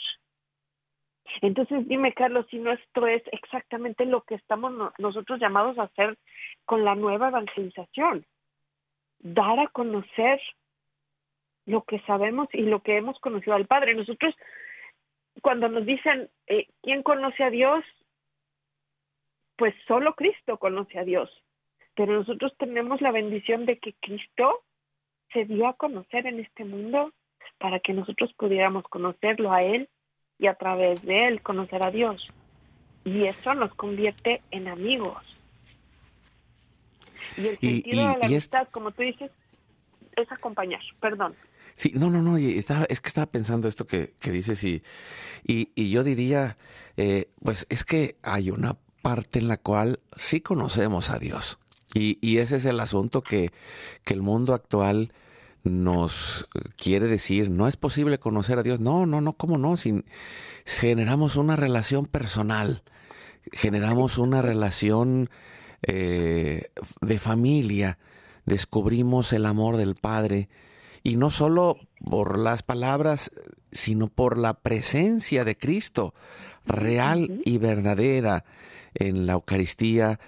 Entonces 1.42 1.88
dime, 1.88 2.14
Carlos, 2.14 2.46
si 2.50 2.60
no 2.60 2.72
esto 2.72 3.08
es 3.08 3.24
exactamente 3.32 4.06
lo 4.06 4.22
que 4.22 4.36
estamos 4.36 4.94
nosotros 4.98 5.40
llamados 5.40 5.78
a 5.78 5.84
hacer 5.84 6.18
con 6.66 6.86
la 6.86 6.96
nueva 6.96 7.30
evangelización, 7.30 8.26
dar 9.20 9.60
a 9.60 9.68
conocer 9.68 10.40
lo 11.66 11.84
que 11.84 12.00
sabemos 12.02 12.48
y 12.54 12.62
lo 12.62 12.82
que 12.82 12.98
hemos 12.98 13.20
conocido 13.20 13.56
al 13.56 13.66
Padre. 13.66 13.96
Nosotros, 13.96 14.36
cuando 15.42 15.68
nos 15.68 15.86
dicen, 15.86 16.30
eh, 16.48 16.68
¿quién 16.84 17.04
conoce 17.04 17.44
a 17.44 17.50
Dios? 17.50 17.84
Pues 19.58 19.74
solo 19.88 20.14
Cristo 20.14 20.58
conoce 20.58 21.00
a 21.00 21.04
Dios. 21.04 21.30
Pero 21.96 22.14
nosotros 22.14 22.54
tenemos 22.58 23.02
la 23.02 23.12
bendición 23.12 23.66
de 23.66 23.80
que 23.80 23.94
Cristo 23.94 24.64
se 25.34 25.46
dio 25.46 25.68
a 25.68 25.74
conocer 25.74 26.28
en 26.28 26.40
este 26.40 26.66
mundo 26.66 27.14
para 27.58 27.80
que 27.80 27.94
nosotros 27.94 28.34
pudiéramos 28.38 28.84
conocerlo 28.86 29.52
a 29.52 29.64
Él 29.64 29.90
y 30.38 30.48
a 30.48 30.56
través 30.56 31.02
de 31.04 31.20
Él 31.20 31.42
conocer 31.42 31.86
a 31.86 31.92
Dios. 31.92 32.28
Y 33.04 33.24
eso 33.24 33.54
nos 33.54 33.74
convierte 33.76 34.42
en 34.52 34.68
amigos. 34.68 35.24
Y 37.38 37.48
el 37.48 37.60
sentido 37.60 38.10
de 38.10 38.18
la 38.18 38.26
amistad, 38.26 38.68
como 38.70 38.92
tú 38.92 39.04
dices, 39.04 39.32
es 40.16 40.32
acompañar, 40.32 40.82
perdón. 41.00 41.36
Sí, 41.76 41.92
no, 41.94 42.10
no, 42.10 42.22
no, 42.22 42.38
es 42.38 42.66
que 42.66 43.08
estaba 43.08 43.26
pensando 43.26 43.68
esto 43.68 43.86
que, 43.86 44.14
dices 44.24 44.64
y, 44.64 44.82
y, 45.46 45.90
yo 45.90 46.04
diría, 46.04 46.58
eh, 46.96 47.30
pues 47.44 47.68
es 47.70 47.84
que 47.84 48.16
hay 48.24 48.50
una 48.50 48.78
parte 49.02 49.40
en 49.40 49.50
la 49.50 49.58
cual 49.58 50.00
sí 50.16 50.40
conocemos 50.40 51.10
a 51.10 51.20
Dios. 51.20 51.60
Y, 51.94 52.18
y 52.22 52.38
ese 52.38 52.56
es 52.58 52.66
el 52.66 52.80
asunto 52.80 53.22
que, 53.22 53.52
que 54.04 54.14
el 54.14 54.22
mundo 54.22 54.54
actual 54.54 55.12
nos 55.66 56.48
quiere 56.78 57.08
decir, 57.08 57.50
no 57.50 57.68
es 57.68 57.76
posible 57.76 58.20
conocer 58.20 58.60
a 58.60 58.64
Dios. 58.64 58.80
No, 58.80 59.06
no, 59.06 59.20
no, 59.20 59.34
¿cómo 59.34 59.58
no? 59.58 59.76
Si 59.76 60.04
generamos 60.64 61.36
una 61.36 61.56
relación 61.56 62.06
personal, 62.06 62.84
generamos 63.52 64.18
una 64.18 64.42
relación 64.42 65.30
eh, 65.82 66.70
de 67.02 67.20
familia, 67.20 67.98
descubrimos 68.46 69.34
el 69.34 69.46
amor 69.46 69.78
del 69.78 69.96
Padre, 69.96 70.50
y 71.04 71.18
no 71.18 71.30
solo 71.30 71.78
por 72.10 72.38
las 72.38 72.64
palabras, 72.64 73.32
sino 73.72 74.08
por 74.08 74.38
la 74.38 74.54
presencia 74.56 75.44
de 75.44 75.58
Cristo 75.58 76.14
real 76.66 77.42
y 77.46 77.58
verdadera 77.58 78.46
en 78.94 79.26
la 79.26 79.34
Eucaristía, 79.34 80.20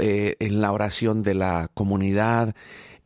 eh, 0.00 0.36
en 0.40 0.60
la 0.60 0.72
oración 0.72 1.22
de 1.22 1.34
la 1.34 1.70
comunidad, 1.74 2.54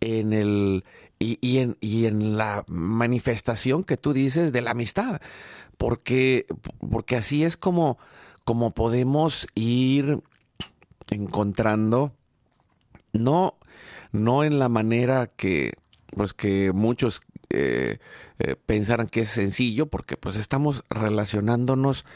en 0.01 0.33
el 0.33 0.85
y, 1.23 1.59
en, 1.59 1.77
y 1.81 2.07
en 2.07 2.39
la 2.39 2.65
manifestación 2.67 3.85
que 3.85 3.99
tú 3.99 4.15
dices 4.15 4.53
de 4.53 4.63
la 4.63 4.71
amistad, 4.71 5.21
porque, 5.77 6.47
porque 6.91 7.17
así 7.17 7.45
es 7.45 7.59
como, 7.59 7.99
como 8.45 8.71
podemos 8.73 9.47
ir 9.55 10.23
encontrando, 11.11 12.15
no, 13.13 13.59
no 14.13 14.45
en 14.45 14.59
la 14.59 14.71
manera 14.71 15.27
que, 15.27 15.75
pues 16.17 16.33
que 16.33 16.73
muchos 16.73 17.21
eh, 17.51 17.99
eh 18.39 18.57
pensaran 18.65 19.07
que 19.07 19.23
es 19.23 19.31
sencillo, 19.31 19.87
porque 19.87 20.17
pues 20.17 20.37
estamos 20.37 20.85
relacionándonos 20.89 22.07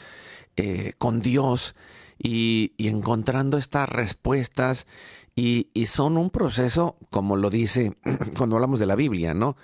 eh, 0.57 0.93
con 0.97 1.21
Dios 1.21 1.75
y, 2.17 2.73
encontrando 2.77 3.57
estas 3.57 3.89
respuestas 3.89 4.87
y, 5.35 5.67
son 5.87 6.17
un 6.17 6.29
proceso, 6.29 6.97
como 7.09 7.35
lo 7.35 7.49
dice 7.49 7.93
cuando 8.37 8.55
hablamos 8.55 8.79
de 8.79 8.85
la 8.85 8.95
Biblia, 8.95 9.33
¿no? 9.33 9.57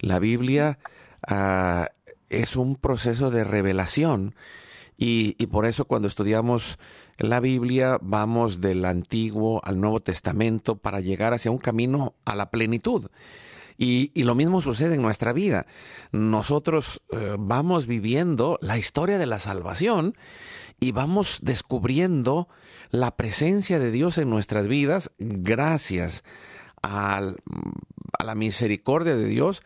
La 0.00 0.18
Biblia 0.18 0.78
ah, 1.26 1.88
es 2.28 2.56
un 2.56 2.76
proceso 2.76 3.30
de 3.30 3.44
revelación 3.44 4.34
y, 4.96 5.32
por 5.46 5.66
eso 5.66 5.86
cuando 5.86 6.08
estudiamos 6.08 6.78
la 7.18 7.40
Biblia 7.40 7.98
vamos 8.00 8.60
del 8.60 8.84
Antiguo 8.84 9.60
al 9.64 9.80
Nuevo 9.80 10.00
Testamento 10.00 10.76
para 10.76 11.00
llegar 11.00 11.32
hacia 11.34 11.50
un 11.50 11.58
camino 11.58 12.14
a 12.24 12.34
la 12.34 12.50
plenitud. 12.50 13.06
Y, 13.76 14.12
y, 14.14 14.22
lo 14.22 14.36
mismo 14.36 14.62
sucede 14.62 14.94
en 14.94 15.02
nuestra 15.02 15.32
vida. 15.32 15.66
Nosotros 16.12 17.02
eh, 17.10 17.34
vamos 17.36 17.88
viviendo 17.88 18.56
la 18.62 18.78
historia 18.78 19.18
de 19.18 19.26
la 19.26 19.40
salvación 19.40 20.14
y 20.80 20.92
vamos 20.92 21.38
descubriendo 21.42 22.48
la 22.90 23.16
presencia 23.16 23.78
de 23.78 23.90
Dios 23.90 24.18
en 24.18 24.30
nuestras 24.30 24.68
vidas 24.68 25.10
gracias 25.18 26.24
a 26.82 27.22
la 28.22 28.34
misericordia 28.34 29.16
de 29.16 29.26
Dios, 29.26 29.62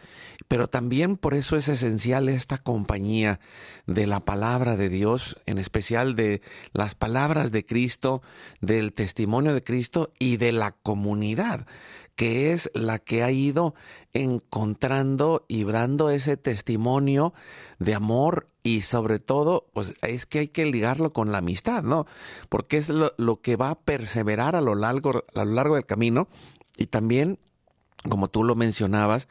pero 0.47 0.69
también 0.69 1.17
por 1.17 1.35
eso 1.35 1.57
es 1.57 1.69
esencial 1.69 2.29
esta 2.29 2.59
compañía 2.59 3.41
de 3.87 4.07
la 4.07 4.21
palabra 4.21 4.77
de 4.77 4.89
Dios, 4.89 5.37
en 5.47 5.59
especial 5.59 6.15
de 6.15 6.43
las 6.73 6.95
palabras 6.95 7.51
de 7.51 7.67
Cristo, 7.67 8.23
del 8.61 8.93
testimonio 8.93 9.53
de 9.53 9.65
Cristo 9.65 10.13
y 10.19 10.37
de 10.37 10.53
la 10.53 10.73
comunidad 10.73 11.67
que 12.19 12.53
es 12.53 12.69
la 12.75 12.99
que 12.99 13.23
ha 13.23 13.31
ido 13.31 13.77
encontrando 14.13 15.45
y 15.49 15.65
dando 15.65 16.11
ese 16.11 16.37
testimonio 16.37 17.35
de 17.79 17.95
amor 17.95 18.49
y 18.63 18.83
sobre 18.83 19.19
todo, 19.19 19.67
pues 19.73 19.95
es 20.03 20.27
que 20.27 20.41
hay 20.41 20.49
que 20.49 20.67
ligarlo 20.67 21.11
con 21.11 21.33
la 21.33 21.39
amistad, 21.39 21.83
¿no? 21.83 22.07
Porque 22.49 22.79
es 22.79 22.89
lo, 22.89 23.41
que 23.41 23.57
va 23.57 23.71
a 23.71 23.79
perseverar 23.81 24.57
a 24.57 24.61
lo, 24.61 24.75
largo, 24.75 25.23
a 25.35 25.45
lo 25.45 25.53
largo 25.53 25.75
del 25.77 25.87
camino 25.87 26.29
y 26.77 26.87
también, 26.87 27.39
como 28.09 28.29
tú 28.29 28.45
lo 28.45 28.55
mencionabas, 28.55 29.29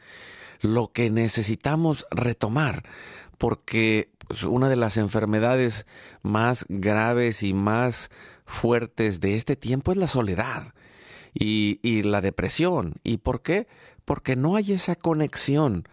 lo 0.60 0.92
que 0.92 1.10
necesitamos 1.10 2.06
retomar 2.10 2.82
porque 3.38 4.10
pues, 4.26 4.42
una 4.42 4.68
de 4.68 4.76
las 4.76 4.96
enfermedades 4.96 5.86
más 6.22 6.66
graves 6.68 7.42
y 7.42 7.54
más 7.54 8.10
fuertes 8.44 9.20
de 9.20 9.36
este 9.36 9.56
tiempo 9.56 9.92
es 9.92 9.96
la 9.96 10.08
soledad 10.08 10.74
y, 11.32 11.78
y 11.82 12.02
la 12.02 12.20
depresión. 12.20 12.94
¿Y 13.04 13.18
por 13.18 13.42
qué? 13.42 13.68
Porque 14.08 14.36
no 14.36 14.56
hay 14.56 14.72
esa 14.72 14.96
conexión 14.96 15.86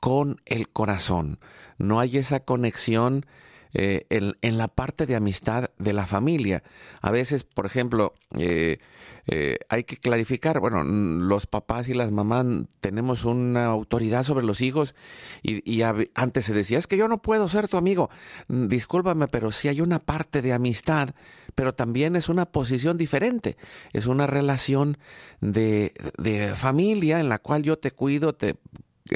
con 0.00 0.40
el 0.46 0.70
corazón, 0.70 1.38
no 1.76 2.00
hay 2.00 2.16
esa 2.16 2.40
conexión 2.40 3.26
eh, 3.74 4.06
en, 4.08 4.56
la 4.56 4.68
parte 4.68 5.04
de 5.04 5.14
amistad 5.14 5.68
de 5.76 5.92
la 5.92 6.06
familia. 6.06 6.62
A 7.02 7.10
veces, 7.10 7.44
por 7.44 7.66
ejemplo, 7.66 8.14
eh, 8.38 8.78
eh, 9.26 9.58
hay 9.68 9.84
que 9.84 9.96
clarificar, 9.96 10.60
bueno, 10.60 10.84
los 10.84 11.46
papás 11.46 11.88
y 11.88 11.94
las 11.94 12.10
mamás 12.10 12.46
tenemos 12.80 13.24
una 13.24 13.66
autoridad 13.66 14.22
sobre 14.22 14.44
los 14.44 14.60
hijos 14.60 14.94
y, 15.42 15.82
antes 16.14 16.44
se 16.44 16.54
decía, 16.54 16.78
es 16.78 16.86
que 16.86 16.96
yo 16.96 17.08
no 17.08 17.18
puedo 17.18 17.48
ser 17.48 17.68
tu 17.68 17.76
amigo. 17.76 18.10
Discúlpame, 18.48 19.28
pero 19.28 19.52
sí 19.52 19.68
hay 19.68 19.80
una 19.80 19.98
parte 19.98 20.42
de 20.42 20.52
amistad, 20.52 21.10
pero 21.54 21.74
también 21.74 22.16
es 22.16 22.28
una 22.28 22.46
posición 22.46 22.96
diferente. 22.96 23.56
Es 23.92 24.06
una 24.06 24.26
relación 24.26 24.98
de, 25.40 25.92
de 26.18 26.54
familia 26.54 27.20
en 27.20 27.28
la 27.28 27.38
cual 27.38 27.62
yo 27.62 27.78
te 27.78 27.90
cuido, 27.90 28.34
te 28.34 28.56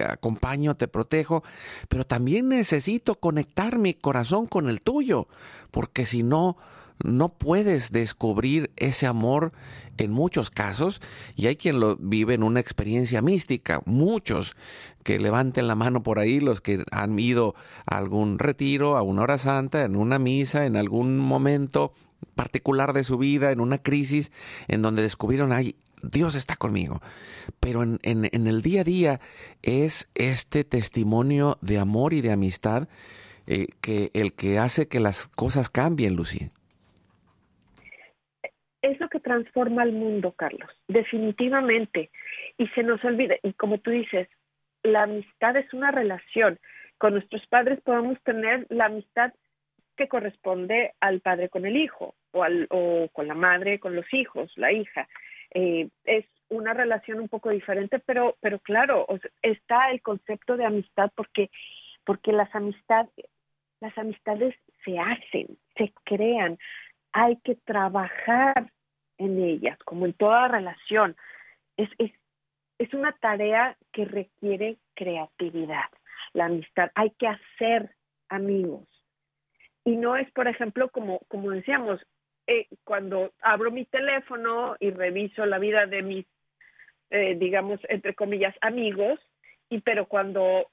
acompaño, 0.03 0.77
te 0.77 0.89
protejo, 0.89 1.45
pero 1.89 2.05
también 2.07 2.49
necesito 2.49 3.17
conectar 3.17 3.79
mi 3.79 3.95
corazón 3.95 4.47
con 4.47 4.69
el 4.69 4.81
tuyo, 4.81 5.29
porque 5.71 6.07
si 6.07 6.23
no, 6.23 6.57
no 7.03 7.31
puedes 7.31 7.93
descubrir 7.93 8.71
ese 8.77 9.07
amor 9.07 9.53
en 9.97 10.11
muchos 10.11 10.51
casos, 10.51 11.01
y 11.37 11.47
hay 11.47 11.57
quien 11.57 11.79
lo 11.79 11.97
vive 11.97 12.35
en 12.35 12.43
una 12.43 12.61
experiencia 12.61 13.23
mística, 13.23 13.81
muchos 13.85 14.57
que 15.05 15.19
levanten 15.19 15.69
la 15.69 15.77
mano 15.77 16.03
por 16.03 16.19
ahí, 16.19 16.41
los 16.41 16.61
que 16.61 16.85
han 16.91 17.19
ido 17.19 17.55
a 17.87 17.99
algún 17.99 18.39
retiro, 18.39 18.97
a 18.97 19.03
una 19.03 19.23
hora 19.23 19.39
santa, 19.39 19.85
en 19.85 19.97
una 19.97 20.19
misa, 20.19 20.67
en 20.67 20.77
algún 20.77 21.19
momento 21.19 21.93
particular 22.35 22.93
de 22.93 23.05
su 23.05 23.19
vida, 23.19 23.53
en 23.53 23.61
una 23.61 23.79
crisis, 23.79 24.33
en 24.67 24.83
donde 24.83 25.03
descubrieron, 25.03 25.53
ay, 25.53 25.77
Dios 26.03 26.35
está 26.35 26.57
conmigo. 26.57 27.01
Pero 27.61 27.83
en, 27.83 27.99
el 28.03 28.63
día 28.63 28.83
a 28.83 28.85
día 28.85 29.21
es 29.63 30.09
este 30.15 30.65
testimonio 30.65 31.59
de 31.61 31.79
amor 31.79 32.13
y 32.13 32.21
de 32.21 32.33
amistad 32.33 32.89
eh, 33.47 33.69
que 33.81 34.11
el 34.15 34.33
que 34.33 34.59
hace 34.59 34.89
que 34.89 35.01
las 35.01 35.29
cosas 35.29 35.69
cambien, 35.69 36.15
Lucía. 36.15 36.51
Es 38.85 39.01
lo 39.01 39.09
que 39.09 39.19
transforma 39.19 39.83
el 39.83 39.93
mundo, 39.93 40.33
Carlos, 40.33 40.71
definitivamente. 40.89 42.11
Y 42.59 42.69
se 42.69 42.83
nos 42.83 43.03
olvida, 43.03 43.35
y 43.43 43.55
como 43.55 43.79
tú 43.79 43.91
dices, 43.91 44.29
la 44.83 45.05
amistad 45.05 45.57
es 45.57 45.73
una 45.73 45.91
relación. 45.91 46.59
Con 46.99 47.15
nuestros 47.15 47.47
padres 47.47 47.81
podemos 47.81 48.23
tener 48.25 48.67
la 48.69 48.85
amistad 48.85 49.33
que 49.97 50.07
corresponde 50.07 50.93
al 51.01 51.21
padre 51.21 51.49
con 51.49 51.65
el 51.65 51.79
hijo, 51.79 52.15
o, 52.33 52.43
al, 52.43 52.67
o 52.69 53.09
con 53.11 53.27
la 53.27 53.35
madre 53.35 53.79
con 53.79 53.97
los 53.97 54.05
hijos, 54.13 54.53
la 54.57 54.71
hija. 54.71 55.09
Eh, 55.55 55.89
es 56.05 56.27
una 56.51 56.75
relación 56.75 57.21
un 57.21 57.31
poco 57.31 57.49
diferente, 57.49 58.01
pero, 58.01 58.37
pero 58.41 58.59
claro, 58.59 59.07
está 59.41 59.93
el 59.93 60.03
concepto 60.03 60.59
de 60.59 60.67
amistad 60.67 61.11
porque, 61.15 61.49
porque 62.05 62.33
las 62.33 62.55
amistades, 62.55 63.15
las 63.81 63.97
amistades 63.97 64.55
se 64.85 64.99
hacen, 64.99 65.57
se 65.75 65.91
crean, 66.05 66.59
hay 67.15 67.37
que 67.37 67.55
trabajar 67.55 68.74
en 69.19 69.43
ellas, 69.43 69.79
como 69.85 70.07
en 70.07 70.13
toda 70.13 70.49
relación. 70.49 71.17
Es, 71.77 71.89
es, 71.99 72.13
es 72.79 72.95
una 72.95 73.13
tarea 73.13 73.77
que 73.93 74.05
requiere 74.05 74.79
creatividad, 74.95 75.91
la 76.33 76.47
amistad. 76.47 76.91
Hay 76.95 77.11
que 77.11 77.29
hacer 77.29 77.95
amigos. 78.29 78.87
Y 79.85 79.97
no 79.97 80.17
es, 80.17 80.31
por 80.33 80.49
ejemplo, 80.49 80.89
como, 80.89 81.21
como 81.29 81.51
decíamos, 81.51 82.01
eh, 82.47 82.69
cuando 82.85 83.33
abro 83.41 83.71
mi 83.71 83.85
teléfono 83.85 84.77
y 84.81 84.91
reviso 84.91 85.47
la 85.47 85.59
vida 85.59 85.87
de 85.87 86.03
mis, 86.03 86.27
eh, 87.11 87.37
digamos, 87.37 87.81
entre 87.89 88.15
comillas, 88.15 88.55
amigos, 88.61 89.19
y 89.69 89.81
pero 89.81 90.07
cuando 90.07 90.71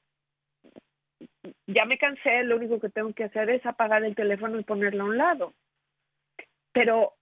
ya 1.68 1.86
me 1.86 1.98
cansé, 1.98 2.44
lo 2.44 2.56
único 2.56 2.80
que 2.80 2.90
tengo 2.90 3.14
que 3.14 3.26
hacer 3.26 3.50
es 3.50 3.66
apagar 3.66 4.04
el 4.04 4.16
teléfono 4.16 4.60
y 4.60 4.64
ponerlo 4.64 5.04
a 5.04 5.08
un 5.08 5.18
lado. 5.18 5.54
Pero 6.72 7.14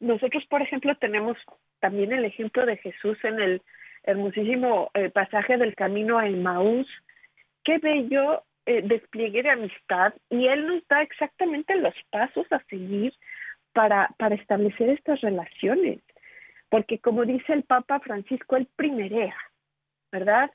nosotros, 0.00 0.44
por 0.46 0.62
ejemplo, 0.62 0.94
tenemos 0.96 1.36
también 1.80 2.12
el 2.12 2.24
ejemplo 2.24 2.66
de 2.66 2.76
Jesús 2.78 3.18
en 3.24 3.40
el 3.40 3.62
hermosísimo 4.02 4.90
eh, 4.94 5.10
pasaje 5.10 5.56
del 5.56 5.74
camino 5.74 6.18
a 6.18 6.26
Emmaús. 6.26 6.88
Qué 7.64 7.78
bello 7.78 8.42
despliegue 8.66 9.42
de 9.42 9.50
amistad 9.50 10.14
y 10.28 10.46
él 10.46 10.66
nos 10.66 10.86
da 10.88 11.02
exactamente 11.02 11.74
los 11.76 11.94
pasos 12.10 12.46
a 12.52 12.62
seguir 12.68 13.12
para, 13.72 14.14
para 14.18 14.34
establecer 14.34 14.90
estas 14.90 15.20
relaciones. 15.20 16.00
Porque 16.68 16.98
como 16.98 17.24
dice 17.24 17.52
el 17.52 17.64
Papa 17.64 18.00
Francisco, 18.00 18.56
él 18.56 18.68
primerea, 18.76 19.36
¿verdad? 20.12 20.50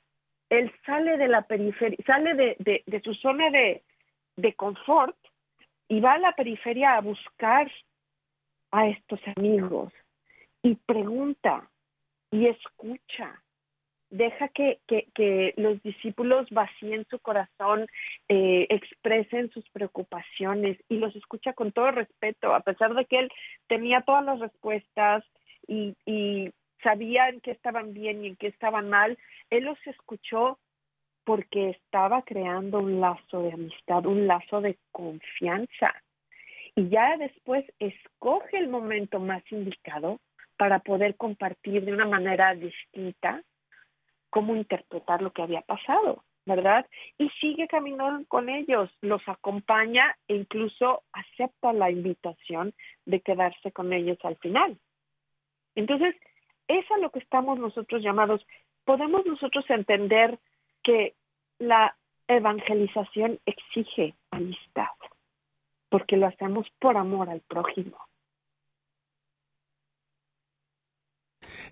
Él 0.50 0.72
sale 0.86 1.18
de 1.18 1.28
la 1.28 1.42
periferia, 1.42 1.98
sale 2.06 2.34
de, 2.36 2.84
de, 2.86 3.02
su 3.02 3.14
zona 3.16 3.50
de, 3.50 3.84
de 4.38 4.54
confort 4.54 5.18
y 5.88 6.00
va 6.00 6.14
a 6.14 6.20
la 6.20 6.32
periferia 6.34 6.96
a 6.96 7.02
buscar 7.02 7.70
a 8.76 8.90
estos 8.90 9.22
amigos 9.38 9.94
y 10.62 10.76
pregunta 10.76 11.70
y 12.30 12.48
escucha 12.48 13.42
deja 14.10 14.50
que, 14.50 14.80
que, 14.88 15.54
los 15.58 15.82
discípulos 15.82 16.48
vacíen 16.52 17.06
su 17.10 17.20
corazón, 17.20 17.88
eh, 18.30 18.68
expresen 18.70 19.50
sus 19.52 19.68
preocupaciones 19.70 20.78
y 20.90 20.98
los 20.98 21.16
escucha 21.16 21.54
con 21.54 21.72
todo 21.72 21.92
respeto, 21.92 22.54
a 22.54 22.60
pesar 22.62 22.94
de 22.94 23.06
que 23.06 23.20
él 23.20 23.30
tenía 23.68 24.02
todas 24.02 24.24
las 24.24 24.40
respuestas 24.40 25.24
y, 25.68 25.96
y 26.06 26.52
sabía 26.84 27.30
en 27.30 27.42
qué 27.42 27.52
estaban 27.52 27.94
bien 27.94 28.24
y 28.24 28.28
en 28.28 28.36
qué 28.36 28.48
estaban 28.48 28.90
mal, 28.90 29.18
él 29.50 29.64
los 29.64 29.80
escuchó 29.86 30.60
porque 31.24 31.72
estaba 31.72 32.22
creando 32.22 32.78
un 32.78 33.02
lazo 33.02 33.42
de 33.42 33.54
amistad, 33.54 34.06
un 34.06 34.28
lazo 34.28 34.62
de 34.62 34.78
confianza. 34.92 35.94
Y 36.76 36.90
ya 36.90 37.16
después 37.18 37.66
escoge 37.80 38.58
el 38.58 38.68
momento 38.68 39.20
más 39.20 39.44
indicado 39.52 40.20
para 40.58 40.80
poder 40.80 41.16
compartir 41.16 41.86
de 41.86 41.94
una 41.94 42.08
manera 42.08 42.54
distinta 42.54 43.42
cómo 44.30 44.56
interpretar 44.56 45.22
lo 45.22 45.32
que 45.32 45.42
había 45.42 45.62
pasado, 45.62 46.24
¿verdad? 46.46 46.86
Y 47.18 47.30
sigue 47.42 47.68
caminando 47.68 48.28
con 48.28 48.50
ellos, 48.50 48.90
los 49.02 49.22
acompaña 49.28 50.18
e 50.28 50.36
incluso 50.36 51.04
acepta 51.14 51.72
la 51.72 51.90
invitación 51.90 52.74
de 53.06 53.22
quedarse 53.22 53.72
con 53.72 53.94
ellos 53.94 54.18
al 54.24 54.36
final. 54.38 54.78
Entonces, 55.76 56.16
es 56.68 56.90
a 56.92 56.98
lo 56.98 57.12
que 57.12 57.20
estamos 57.20 57.60
nosotros 57.60 58.02
llamados. 58.02 58.46
Podemos 58.84 59.26
nosotros 59.26 59.66
entender 59.70 60.38
que 60.84 61.14
la 61.60 61.96
evangelización 62.28 63.40
exige 63.46 64.16
amistad, 64.32 64.90
porque 65.96 66.18
lo 66.18 66.28
hacemos 66.28 66.68
por 66.82 66.98
amor 66.98 67.30
al 67.30 67.40
prójimo. 67.40 67.96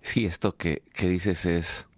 Sí, 0.02 0.26
esto 0.26 0.56
que, 0.56 0.82
que 0.94 1.10
dices 1.10 1.46
es 1.46 1.90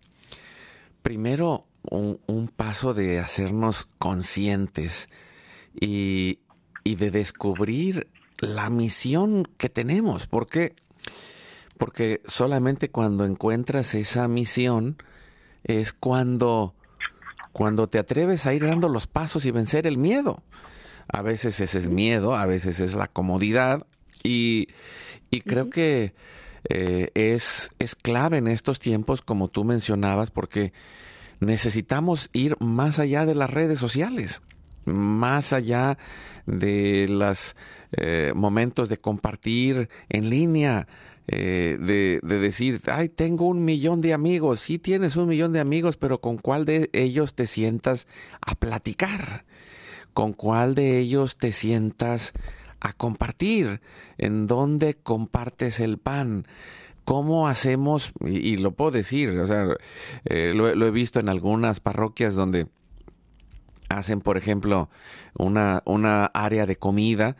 primero 1.03 1.67
un, 1.91 2.47
paso 2.47 2.95
de 2.95 3.19
hacernos 3.19 3.87
conscientes 3.99 5.07
y, 5.79 6.39
de 6.83 7.11
descubrir 7.11 8.07
la 8.39 8.71
misión 8.71 9.47
que 9.59 9.69
tenemos. 9.69 10.25
¿Por 10.25 10.47
qué? 10.47 10.73
Porque 11.77 12.21
solamente 12.25 12.89
cuando 12.89 13.25
encuentras 13.25 13.93
esa 13.93 14.27
misión 14.27 14.97
es 15.63 15.93
cuando, 15.93 16.73
cuando 17.51 17.85
te 17.85 17.99
atreves 17.99 18.47
a 18.47 18.55
ir 18.55 18.65
dando 18.65 18.89
los 18.89 19.05
pasos 19.05 19.45
y 19.45 19.51
vencer 19.51 19.85
el 19.85 19.99
miedo. 19.99 20.41
A 21.07 21.21
veces 21.21 21.59
ese 21.59 21.79
es 21.79 21.89
miedo, 21.89 22.35
a 22.35 22.45
veces 22.45 22.79
es 22.79 22.95
la 22.95 23.07
comodidad 23.07 23.85
y, 24.23 24.67
creo 25.45 25.69
que 25.69 26.13
eh, 26.69 27.09
es, 27.13 27.69
es 27.77 27.95
clave 27.95 28.37
en 28.37 28.47
estos 28.47 28.79
tiempos, 28.79 29.21
como 29.21 29.49
tú 29.49 29.63
mencionabas, 29.63 30.31
porque 30.31 30.73
necesitamos 31.39 32.29
ir 32.33 32.55
más 32.59 32.99
allá 32.99 33.25
de 33.25 33.35
las 33.35 33.49
redes 33.49 33.77
sociales, 33.79 34.41
más 34.85 35.53
allá 35.53 35.97
de 36.45 37.07
los 37.09 37.55
eh, 37.91 38.33
momentos 38.35 38.89
de 38.89 38.97
compartir 38.97 39.89
en 40.09 40.29
línea, 40.29 40.87
eh, 41.27 41.77
de, 41.79 42.19
de, 42.21 42.39
decir, 42.39 42.81
ay, 42.85 43.09
tengo 43.09 43.47
un 43.47 43.65
millón 43.65 44.01
de 44.01 44.13
amigos. 44.13 44.59
Sí 44.59 44.77
tienes 44.77 45.15
un 45.15 45.27
millón 45.27 45.53
de 45.53 45.59
amigos, 45.59 45.97
pero 45.97 46.21
¿con 46.21 46.37
cuál 46.37 46.65
de 46.65 46.89
ellos 46.93 47.33
te 47.33 47.47
sientas 47.47 48.07
a 48.41 48.55
platicar? 48.55 49.43
¿Con 50.15 50.31
cuál 50.31 50.75
de 50.75 50.97
ellos 50.97 51.35
te 51.35 51.51
sientas 51.51 52.31
a 52.79 52.93
compartir? 52.93 53.81
¿En 54.17 54.47
dónde 54.47 54.93
compartes 54.95 55.81
el 55.81 55.97
pan? 55.97 56.47
¿Cómo 57.03 57.49
hacemos? 57.49 58.13
Y, 58.25 58.55
lo 58.55 58.71
puedo 58.71 58.91
decir, 58.91 59.37
o 59.37 59.45
sea, 59.45 59.67
eh, 60.23 60.53
lo, 60.55 60.69
he 60.69 60.91
visto 60.91 61.19
en 61.19 61.27
algunas 61.27 61.81
parroquias 61.81 62.33
donde 62.33 62.67
hacen, 63.89 64.21
por 64.21 64.37
ejemplo, 64.37 64.89
una, 65.37 65.83
una 65.83 66.27
área 66.27 66.65
de 66.65 66.77
comida 66.77 67.35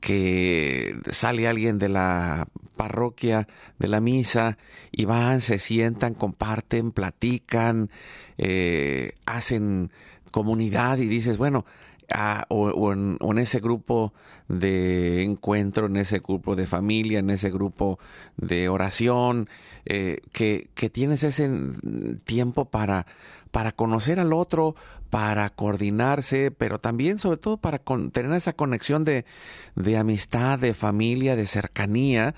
que 0.00 0.98
sale 1.08 1.46
alguien 1.46 1.78
de 1.78 1.90
la 1.90 2.48
parroquia, 2.76 3.46
de 3.78 3.86
la 3.86 4.00
misa, 4.00 4.58
y 4.90 5.04
van, 5.04 5.40
se 5.40 5.60
sientan, 5.60 6.14
comparten, 6.14 6.90
platican, 6.90 7.88
eh, 8.36 9.12
hacen 9.26 9.92
comunidad 10.32 10.98
y 10.98 11.06
dices, 11.06 11.38
bueno, 11.38 11.64
ah, 12.12 12.46
o, 12.48 12.92
en, 12.92 13.18
ese 13.38 13.60
grupo 13.60 14.12
de 14.48 15.22
encuentro, 15.22 15.86
en 15.86 15.96
ese 15.96 16.20
grupo 16.20 16.56
de 16.56 16.66
familia, 16.66 17.18
en 17.18 17.30
ese 17.30 17.50
grupo 17.50 17.98
de 18.36 18.68
oración, 18.68 19.48
eh, 19.84 20.20
que, 20.32 20.70
que, 20.74 20.90
tienes 20.90 21.24
ese 21.24 21.50
tiempo 22.24 22.66
para, 22.66 23.06
para 23.50 23.72
conocer 23.72 24.20
al 24.20 24.32
otro, 24.32 24.74
para 25.10 25.50
coordinarse, 25.50 26.50
pero 26.50 26.78
también 26.78 27.18
sobre 27.18 27.38
todo 27.38 27.56
para 27.56 27.78
tener 27.78 28.32
esa 28.32 28.52
conexión 28.52 29.04
de, 29.04 29.24
de 29.74 29.96
amistad, 29.96 30.58
de 30.58 30.74
familia, 30.74 31.36
de 31.36 31.46
cercanía, 31.46 32.34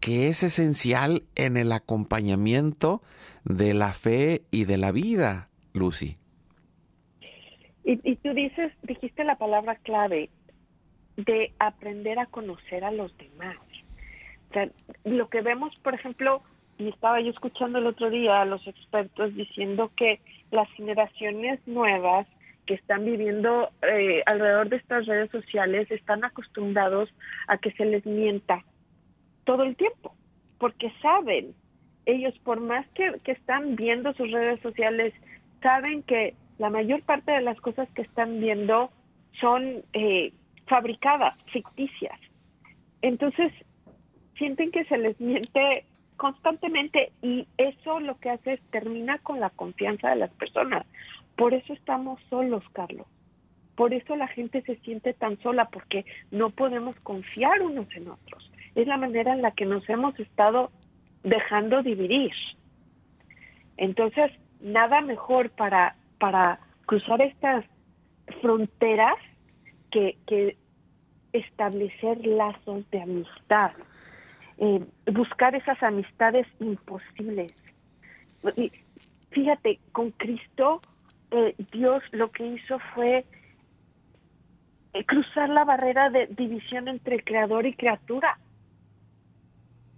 que 0.00 0.28
es 0.28 0.42
esencial 0.42 1.24
en 1.34 1.56
el 1.56 1.72
acompañamiento 1.72 3.02
de 3.44 3.74
la 3.74 3.92
fe 3.92 4.42
y 4.50 4.64
de 4.64 4.78
la 4.78 4.92
vida, 4.92 5.48
Lucy. 5.72 6.17
Y, 7.88 7.98
y, 8.04 8.16
tú 8.16 8.34
dices, 8.34 8.70
dijiste 8.82 9.24
la 9.24 9.36
palabra 9.36 9.76
clave 9.76 10.28
de 11.16 11.54
aprender 11.58 12.18
a 12.18 12.26
conocer 12.26 12.84
a 12.84 12.90
los 12.90 13.16
demás. 13.16 13.56
O 14.50 14.52
sea, 14.52 14.68
lo 15.04 15.30
que 15.30 15.40
vemos, 15.40 15.74
por 15.80 15.94
ejemplo, 15.94 16.42
y 16.76 16.90
estaba 16.90 17.18
yo 17.22 17.30
escuchando 17.30 17.78
el 17.78 17.86
otro 17.86 18.10
día 18.10 18.42
a 18.42 18.44
los 18.44 18.66
expertos 18.66 19.34
diciendo 19.34 19.90
que 19.96 20.20
las 20.50 20.70
generaciones 20.72 21.66
nuevas 21.66 22.26
que 22.66 22.74
están 22.74 23.06
viviendo 23.06 23.70
eh, 23.80 24.22
alrededor 24.26 24.68
de 24.68 24.76
estas 24.76 25.06
redes 25.06 25.30
sociales 25.30 25.90
están 25.90 26.26
acostumbrados 26.26 27.08
a 27.46 27.56
que 27.56 27.72
se 27.72 27.86
les 27.86 28.04
mienta 28.04 28.66
todo 29.44 29.62
el 29.62 29.76
tiempo, 29.76 30.14
porque 30.58 30.92
saben, 31.00 31.54
ellos 32.04 32.38
por 32.40 32.60
más 32.60 32.92
que, 32.92 33.14
que 33.24 33.32
están 33.32 33.76
viendo 33.76 34.12
sus 34.12 34.30
redes 34.30 34.60
sociales, 34.60 35.14
saben 35.62 36.02
que 36.02 36.34
la 36.58 36.70
mayor 36.70 37.02
parte 37.02 37.32
de 37.32 37.40
las 37.40 37.60
cosas 37.60 37.88
que 37.94 38.02
están 38.02 38.40
viendo 38.40 38.90
son 39.40 39.82
eh, 39.92 40.32
fabricadas, 40.66 41.34
ficticias. 41.52 42.18
Entonces, 43.02 43.52
sienten 44.36 44.70
que 44.70 44.84
se 44.84 44.98
les 44.98 45.20
miente 45.20 45.84
constantemente 46.16 47.12
y 47.22 47.46
eso 47.56 48.00
lo 48.00 48.18
que 48.18 48.30
hace 48.30 48.54
es 48.54 48.60
termina 48.70 49.18
con 49.18 49.40
la 49.40 49.50
confianza 49.50 50.10
de 50.10 50.16
las 50.16 50.30
personas. 50.30 50.84
Por 51.36 51.54
eso 51.54 51.72
estamos 51.72 52.20
solos, 52.28 52.64
Carlos. 52.72 53.06
Por 53.76 53.94
eso 53.94 54.16
la 54.16 54.26
gente 54.26 54.60
se 54.62 54.74
siente 54.78 55.14
tan 55.14 55.40
sola 55.40 55.66
porque 55.66 56.04
no 56.32 56.50
podemos 56.50 56.96
confiar 57.00 57.62
unos 57.62 57.86
en 57.94 58.08
otros. 58.08 58.50
Es 58.74 58.88
la 58.88 58.96
manera 58.96 59.32
en 59.32 59.42
la 59.42 59.52
que 59.52 59.64
nos 59.64 59.88
hemos 59.88 60.18
estado 60.18 60.72
dejando 61.22 61.82
dividir. 61.82 62.32
Entonces, 63.76 64.32
nada 64.60 65.00
mejor 65.00 65.50
para, 65.50 65.94
para 66.18 66.58
cruzar 66.86 67.20
estas 67.20 67.64
fronteras 68.40 69.16
que, 69.90 70.56
establecer 71.32 72.26
lazos 72.26 72.90
de 72.90 73.02
amistad, 73.02 73.72
eh, 74.56 74.82
buscar 75.12 75.54
esas 75.54 75.80
amistades 75.82 76.46
imposibles. 76.58 77.52
Fíjate, 79.30 79.78
con 79.92 80.10
Cristo 80.12 80.80
eh, 81.30 81.54
Dios 81.72 82.02
lo 82.12 82.30
que 82.30 82.46
hizo 82.46 82.78
fue 82.94 83.26
eh, 84.94 85.04
cruzar 85.04 85.50
la 85.50 85.64
barrera 85.64 86.08
de 86.08 86.26
división 86.28 86.88
entre 86.88 87.22
creador 87.22 87.66
y 87.66 87.74
criatura. 87.74 88.38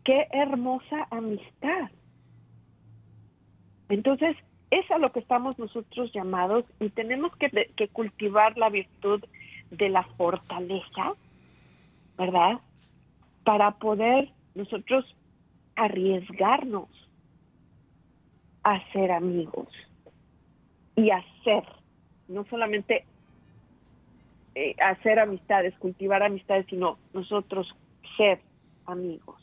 Qué 0.04 0.26
hermosa 0.32 0.96
amistad. 1.10 1.90
Entonces, 3.88 4.36
es 4.70 4.88
a 4.90 4.98
lo 4.98 5.10
que 5.12 5.20
estamos 5.20 5.58
nosotros 5.58 6.12
llamados 6.12 6.64
y 6.78 6.90
tenemos 6.90 7.32
que, 7.36 7.88
cultivar 7.88 8.56
la 8.56 8.68
virtud 8.68 9.22
de 9.70 9.88
la 9.88 10.04
fortaleza, 10.16 11.14
¿verdad? 12.16 12.60
Para 13.44 13.72
poder 13.72 14.30
nosotros 14.54 15.04
arriesgarnos 15.74 16.88
a 18.62 18.80
ser 18.92 19.10
amigos 19.10 19.68
y 20.94 21.10
hacer, 21.10 21.64
no 22.28 22.44
solamente 22.44 23.04
eh, 24.54 24.76
hacer 24.80 25.18
amistades, 25.18 25.74
cultivar 25.78 26.22
amistades, 26.22 26.66
sino 26.68 26.98
nosotros 27.12 27.74
ser 28.16 28.40
amigos. 28.86 29.36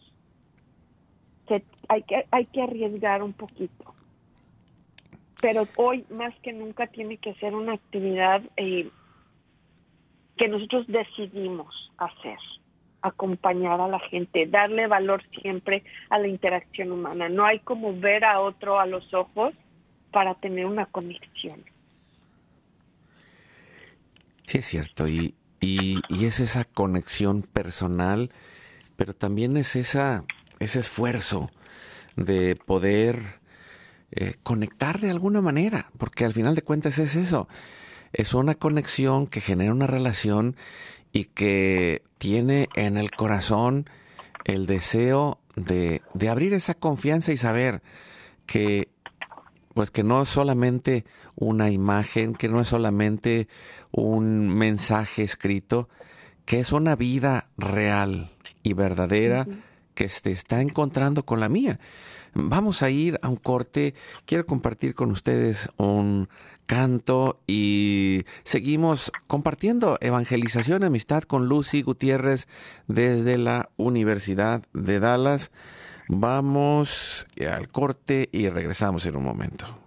hay, 1.89 2.03
que, 2.03 2.25
hay 2.31 2.45
que 2.45 2.61
arriesgar 2.61 3.23
un 3.23 3.33
poquito. 3.33 3.96
Pero 5.41 5.67
hoy 5.77 6.05
más 6.09 6.33
que 6.41 6.53
nunca 6.53 6.87
tiene 6.87 7.17
que 7.17 7.33
ser 7.35 7.53
una 7.53 7.73
actividad 7.73 8.41
eh, 8.57 8.89
que 10.35 10.47
nosotros 10.47 10.85
decidimos 10.87 11.91
hacer 11.97 12.37
acompañar 13.01 13.79
a 13.79 13.87
la 13.87 13.99
gente, 13.99 14.47
darle 14.47 14.87
valor 14.87 15.23
siempre 15.41 15.83
a 16.09 16.19
la 16.19 16.27
interacción 16.27 16.91
humana. 16.91 17.29
No 17.29 17.45
hay 17.45 17.59
como 17.59 17.97
ver 17.97 18.25
a 18.25 18.39
otro 18.39 18.79
a 18.79 18.85
los 18.85 19.13
ojos 19.13 19.53
para 20.11 20.35
tener 20.35 20.65
una 20.65 20.85
conexión. 20.85 21.63
Sí, 24.45 24.59
es 24.59 24.65
cierto, 24.65 25.07
y, 25.07 25.35
y, 25.59 25.99
es 26.25 26.39
esa 26.39 26.63
conexión 26.63 27.41
personal, 27.41 28.31
pero 28.95 29.13
también 29.13 29.57
es 29.57 29.75
esa, 29.75 30.23
ese 30.59 30.79
esfuerzo 30.79 31.49
de 32.15 32.55
poder 32.55 33.39
eh, 34.11 34.35
conectar 34.43 34.99
de 34.99 35.09
alguna 35.09 35.41
manera, 35.41 35.91
porque 35.97 36.25
al 36.25 36.33
final 36.33 36.55
de 36.55 36.61
cuentas 36.61 36.99
es 36.99 37.15
eso, 37.15 37.47
es 38.13 38.33
una 38.33 38.55
conexión 38.55 39.27
que 39.27 39.41
genera 39.41 39.71
una 39.71 39.87
relación 39.87 40.55
y 41.11 41.25
que 41.25 42.03
tiene 42.17 42.69
en 42.75 42.97
el 42.97 43.11
corazón 43.11 43.85
el 44.45 44.65
deseo 44.65 45.39
de, 45.55 46.01
de 46.13 46.29
abrir 46.29 46.53
esa 46.53 46.73
confianza 46.73 47.31
y 47.31 47.37
saber 47.37 47.81
que 48.45 48.89
pues 49.73 49.91
que 49.91 50.03
no 50.03 50.23
es 50.23 50.29
solamente 50.29 51.05
una 51.35 51.69
imagen, 51.69 52.33
que 52.33 52.49
no 52.49 52.59
es 52.61 52.67
solamente 52.69 53.47
un 53.91 54.49
mensaje 54.49 55.21
escrito, 55.21 55.87
que 56.45 56.59
es 56.59 56.71
una 56.71 56.95
vida 56.95 57.49
real 57.57 58.31
y 58.63 58.73
verdadera 58.73 59.45
que 59.93 60.09
se 60.09 60.31
está 60.31 60.61
encontrando 60.61 61.25
con 61.25 61.39
la 61.39 61.47
mía. 61.47 61.79
Vamos 62.39 62.83
a 62.83 62.91
ir 62.91 63.19
a 63.23 63.29
un 63.29 63.35
corte. 63.35 63.95
Quiero 64.25 64.45
compartir 64.45 64.93
con 64.93 65.09
ustedes 65.09 65.71
un 65.77 66.29
canto 66.67 67.39
y 67.47 68.25
seguimos 68.43 69.11
compartiendo 69.25 69.97
evangelización, 70.01 70.83
amistad 70.83 71.23
con 71.23 71.47
Lucy 71.47 71.81
Gutiérrez 71.81 72.47
desde 72.87 73.39
la 73.39 73.69
Universidad 73.75 74.61
de 74.73 74.99
Dallas. 74.99 75.49
Vamos 76.09 77.25
al 77.41 77.69
corte 77.69 78.29
y 78.31 78.49
regresamos 78.49 79.07
en 79.07 79.15
un 79.15 79.23
momento. 79.23 79.86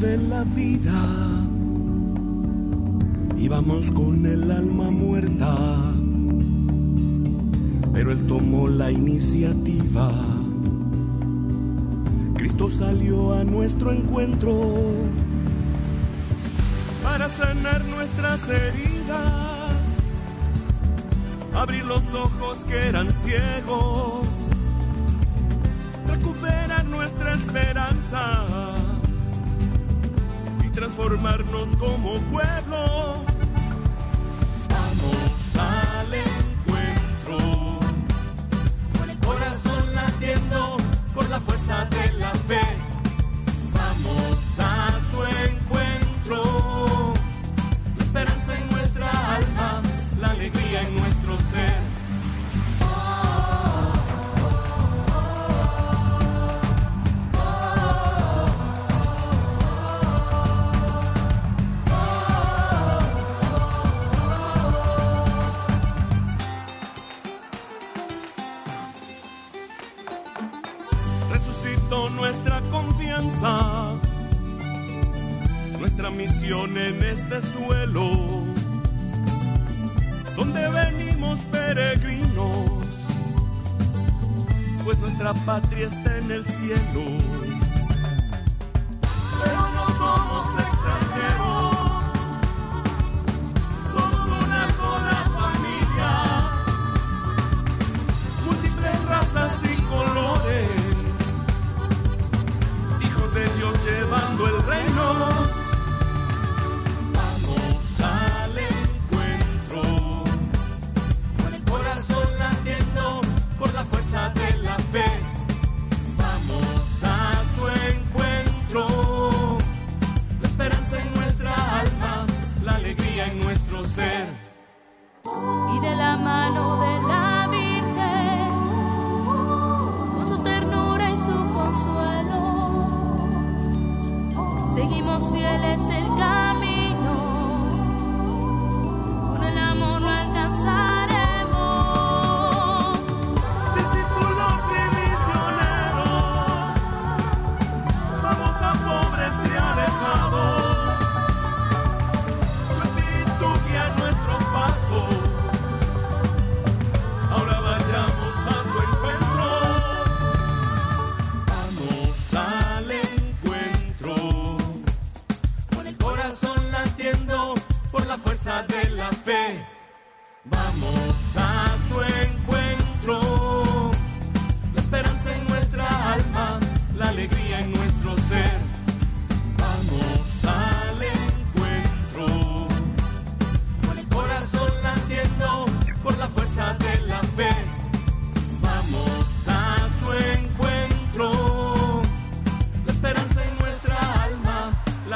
de 0.00 0.16
la 0.16 0.44
vida 0.44 1.02
y 3.36 3.48
vamos 3.48 3.90
con 3.90 4.24
el 4.26 4.50
alma 4.50 4.90
muerta. 4.90 5.56
Pero 7.92 8.12
Él 8.12 8.26
tomó 8.26 8.68
la 8.68 8.92
iniciativa. 8.92 10.12
Cristo 12.34 12.70
salió 12.70 13.34
a 13.34 13.42
nuestro 13.42 13.90
encuentro 13.90 14.62
para 17.02 17.28
sanar 17.28 17.84
nuestras 17.86 18.48
heridas, 18.48 19.74
abrir 21.54 21.84
los 21.84 22.02
ojos 22.14 22.62
que 22.64 22.76
eran 22.86 23.10
ciegos, 23.12 24.28
recuperar 26.06 26.84
nuestra 26.84 27.34
esperanza 27.34 28.67
transformarnos 30.78 31.74
como 31.76 32.20
pueblo. 32.30 33.27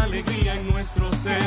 alegría 0.02 0.58
en 0.58 0.68
nuestro 0.68 1.12
ser. 1.12 1.40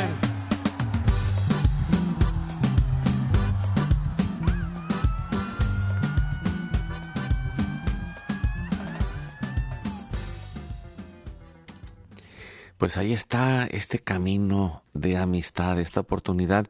Pues 12.78 12.98
ahí 12.98 13.12
está 13.12 13.66
este 13.66 13.98
camino 13.98 14.82
de 14.92 15.16
amistad, 15.16 15.80
esta 15.80 16.00
oportunidad 16.00 16.66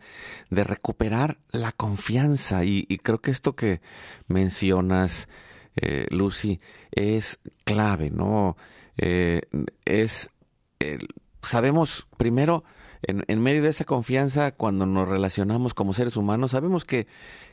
de 0.51 0.65
recuperar 0.65 1.39
la 1.51 1.73
confianza. 1.73 2.65
Y, 2.65 2.85
creo 3.03 3.21
que 3.21 3.33
esto 3.33 3.55
que 3.55 3.81
mencionas, 4.29 5.29
eh, 5.77 6.07
Lucy, 6.11 6.61
es 6.93 7.41
clave, 7.65 8.11
¿no? 8.11 8.57
Eh, 8.97 9.43
es 9.85 10.31
el 10.79 11.09
sabemos 11.43 12.07
primero, 12.17 12.65
en, 13.03 13.43
medio 13.43 13.63
de 13.63 13.69
esa 13.71 13.85
confianza, 13.85 14.53
cuando 14.53 14.87
nos 14.87 15.09
relacionamos 15.09 15.75
como 15.75 15.93
seres 15.93 16.17
humanos, 16.17 16.53
sabemos 16.53 16.85
que, 16.85 17.07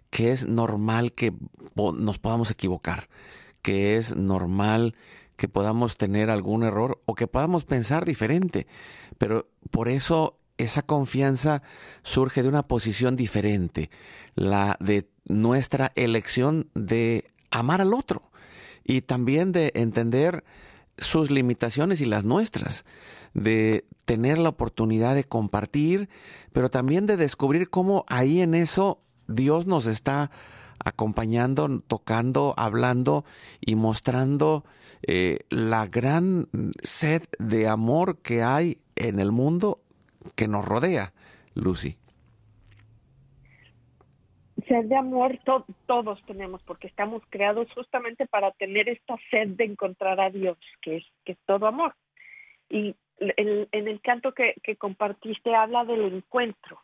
que 0.09 0.31
es 0.31 0.47
normal 0.47 1.13
que 1.13 1.33
nos 1.75 2.19
podamos 2.19 2.49
equivocar, 2.51 3.07
que 3.61 3.97
es 3.97 4.15
normal 4.15 4.95
que 5.35 5.47
podamos 5.47 5.97
tener 5.97 6.29
algún 6.29 6.63
error 6.63 7.01
o 7.05 7.15
que 7.15 7.27
podamos 7.27 7.65
pensar 7.65 8.05
diferente. 8.05 8.67
Pero 9.17 9.47
por 9.71 9.89
eso 9.89 10.37
esa 10.57 10.83
confianza 10.83 11.61
surge 12.03 12.43
de 12.43 12.49
una 12.49 12.63
posición 12.63 13.15
diferente, 13.15 13.89
la 14.35 14.77
de 14.79 15.09
nuestra 15.25 15.91
elección 15.95 16.69
de 16.75 17.31
amar 17.51 17.81
al 17.81 17.93
otro 17.93 18.31
y 18.83 19.01
también 19.01 19.51
de 19.51 19.71
entender 19.75 20.43
sus 20.97 21.31
limitaciones 21.31 22.01
y 22.01 22.05
las 22.05 22.23
nuestras, 22.23 22.85
de 23.33 23.85
tener 24.05 24.37
la 24.37 24.49
oportunidad 24.49 25.15
de 25.15 25.23
compartir, 25.23 26.09
pero 26.51 26.69
también 26.69 27.05
de 27.05 27.17
descubrir 27.17 27.69
cómo 27.69 28.05
ahí 28.07 28.41
en 28.41 28.53
eso 28.53 28.99
Dios 29.27 29.65
nos 29.65 29.87
está 29.87 30.31
acompañando, 30.83 31.81
tocando, 31.87 32.53
hablando 32.57 33.23
y 33.61 33.75
mostrando 33.75 34.63
eh, 35.07 35.39
la 35.49 35.85
gran 35.87 36.47
sed 36.81 37.23
de 37.39 37.67
amor 37.67 38.19
que 38.21 38.43
hay 38.43 38.79
en 38.95 39.19
el 39.19 39.31
mundo 39.31 39.79
que 40.35 40.47
nos 40.47 40.65
rodea, 40.65 41.13
Lucy. 41.55 41.97
Sed 44.67 44.85
de 44.85 44.95
amor 44.95 45.39
todos 45.87 46.23
tenemos 46.25 46.61
porque 46.63 46.87
estamos 46.87 47.21
creados 47.29 47.73
justamente 47.73 48.27
para 48.27 48.51
tener 48.51 48.87
esta 48.87 49.15
sed 49.29 49.49
de 49.49 49.65
encontrar 49.65 50.21
a 50.21 50.29
Dios, 50.29 50.57
que 50.81 50.97
es, 50.97 51.03
que 51.25 51.33
es 51.33 51.37
todo 51.45 51.67
amor. 51.67 51.95
Y 52.69 52.95
en, 53.19 53.67
el 53.71 54.01
canto 54.01 54.33
que, 54.33 54.55
compartiste 54.77 55.55
habla 55.55 55.85
del 55.85 56.01
encuentro. 56.13 56.81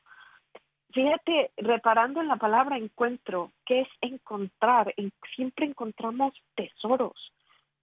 Fíjate, 0.92 1.52
reparando 1.58 2.20
en 2.22 2.28
la 2.28 2.38
palabra 2.38 2.78
encuentro, 2.78 3.52
que 3.66 3.82
es 3.82 3.88
encontrar, 4.02 4.94
siempre 5.36 5.66
encontramos 5.66 6.34
tesoros. 6.56 7.32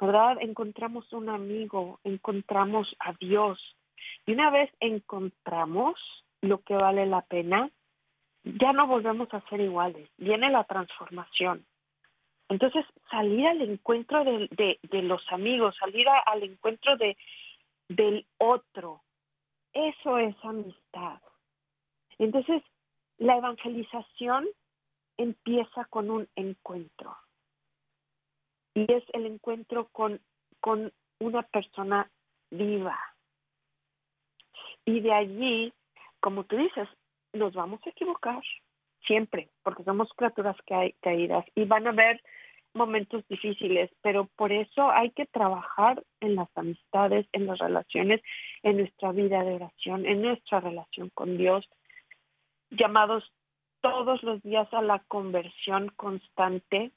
¿verdad? 0.00 0.36
Encontramos 0.40 1.10
un 1.12 1.28
amigo, 1.28 2.00
encontramos 2.04 2.94
a 2.98 3.12
Dios. 3.14 3.58
Y 4.26 4.32
una 4.32 4.50
vez 4.50 4.70
encontramos 4.80 5.94
lo 6.42 6.62
que 6.62 6.74
vale 6.74 7.06
la 7.06 7.22
pena, 7.22 7.70
ya 8.44 8.72
no 8.72 8.86
volvemos 8.86 9.32
a 9.32 9.40
ser 9.48 9.60
iguales. 9.60 10.08
Viene 10.18 10.50
la 10.50 10.64
transformación. 10.64 11.64
Entonces, 12.48 12.84
salir 13.10 13.46
al 13.46 13.60
encuentro 13.62 14.22
de, 14.24 14.78
los 15.02 15.22
amigos, 15.32 15.74
salir 15.80 16.06
al 16.08 16.42
encuentro 16.44 16.96
de, 16.96 17.16
del 17.88 18.26
otro, 18.38 19.02
eso 19.72 20.18
es 20.18 20.34
amistad. 20.42 21.20
Entonces, 22.18 22.62
la 23.18 23.36
evangelización 23.36 24.46
empieza 25.16 25.84
con 25.86 26.10
un 26.10 26.28
encuentro 26.34 27.16
y 28.74 28.92
es 28.92 29.04
el 29.14 29.26
encuentro 29.26 29.88
con, 29.88 30.20
con 30.60 30.92
una 31.18 31.42
persona 31.42 32.10
viva. 32.50 32.98
Y 34.84 35.00
de 35.00 35.12
allí, 35.12 35.72
como 36.20 36.44
tú 36.44 36.56
dices, 36.56 36.88
nos 37.32 37.54
vamos 37.54 37.80
a 37.86 37.90
equivocar 37.90 38.42
siempre, 39.06 39.48
porque 39.62 39.84
somos 39.84 40.12
criaturas 40.14 40.56
caídas 41.00 41.44
y 41.54 41.64
van 41.64 41.86
a 41.86 41.90
haber 41.90 42.22
momentos 42.76 43.26
difíciles, 43.28 43.90
pero 44.02 44.28
por 44.36 44.52
eso 44.52 44.90
hay 44.90 45.10
que 45.10 45.26
trabajar 45.26 46.02
en 46.20 46.36
las 46.36 46.48
amistades, 46.54 47.26
en 47.32 47.46
las 47.46 47.58
relaciones, 47.58 48.20
en 48.62 48.76
nuestra 48.78 49.12
vida 49.12 49.38
de 49.38 49.54
oración, 49.54 50.06
en 50.06 50.22
nuestra 50.22 50.60
relación 50.60 51.10
con 51.14 51.36
Dios, 51.36 51.68
llamados 52.70 53.24
todos 53.80 54.22
los 54.22 54.42
días 54.42 54.72
a 54.72 54.82
la 54.82 55.00
conversión 55.08 55.88
constante, 55.96 56.92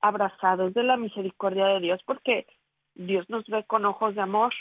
abrazados 0.00 0.74
de 0.74 0.82
la 0.82 0.96
misericordia 0.96 1.66
de 1.66 1.80
Dios, 1.80 2.00
porque 2.04 2.46
Dios 2.94 3.28
nos 3.28 3.44
ve 3.46 3.64
con 3.64 3.84
ojos 3.84 4.14
de 4.14 4.22
amor. 4.22 4.52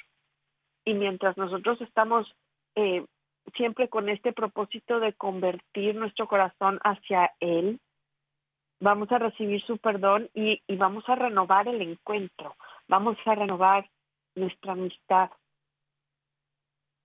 Y 0.85 0.93
mientras 0.93 1.37
nosotros 1.37 1.79
estamos 1.81 2.27
eh, 2.75 3.05
siempre 3.55 3.89
con 3.89 4.09
este 4.09 4.33
propósito 4.33 4.99
de 4.99 5.13
convertir 5.13 5.95
nuestro 5.95 6.27
corazón 6.27 6.79
hacia 6.83 7.31
Él, 7.39 7.79
vamos 8.83 9.09
a 9.13 9.17
recibir 9.17 9.63
su 9.63 9.77
perdón 9.77 10.29
y, 10.33 10.61
vamos 10.75 11.07
a 11.07 11.15
renovar 11.15 11.69
el 11.69 11.81
encuentro, 11.81 12.57
vamos 12.89 13.17
a 13.25 13.33
renovar 13.33 13.89
nuestra 14.35 14.73
amistad, 14.73 15.29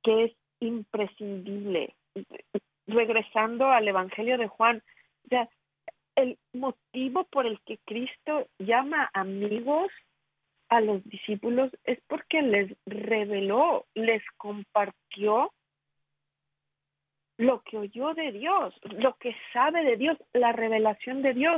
que 0.02 0.24
es 0.24 0.32
imprescindible. 0.58 1.94
Regresando 2.88 3.68
al 3.68 3.86
Evangelio 3.86 4.38
de 4.38 4.48
Juan, 4.48 4.82
ya 5.30 5.48
el 6.16 6.36
motivo 6.52 7.24
por 7.24 7.46
el 7.46 7.60
que 7.60 7.78
Cristo 7.84 8.48
llama 8.58 9.08
amigos 9.14 9.92
a 10.70 10.80
los 10.80 11.04
discípulos 11.04 11.70
es 11.84 12.00
porque 12.08 12.42
les 12.42 12.76
reveló, 12.86 13.86
les 13.94 14.22
compartió 14.36 15.52
lo 17.38 17.62
que 17.62 17.78
oyó 17.78 18.12
de 18.14 18.32
Dios, 18.32 18.74
lo 18.82 19.14
que 19.14 19.34
sabe 19.52 19.84
de 19.84 19.96
Dios, 19.96 20.18
la 20.32 20.52
revelación 20.52 21.22
de 21.22 21.32
Dios. 21.32 21.56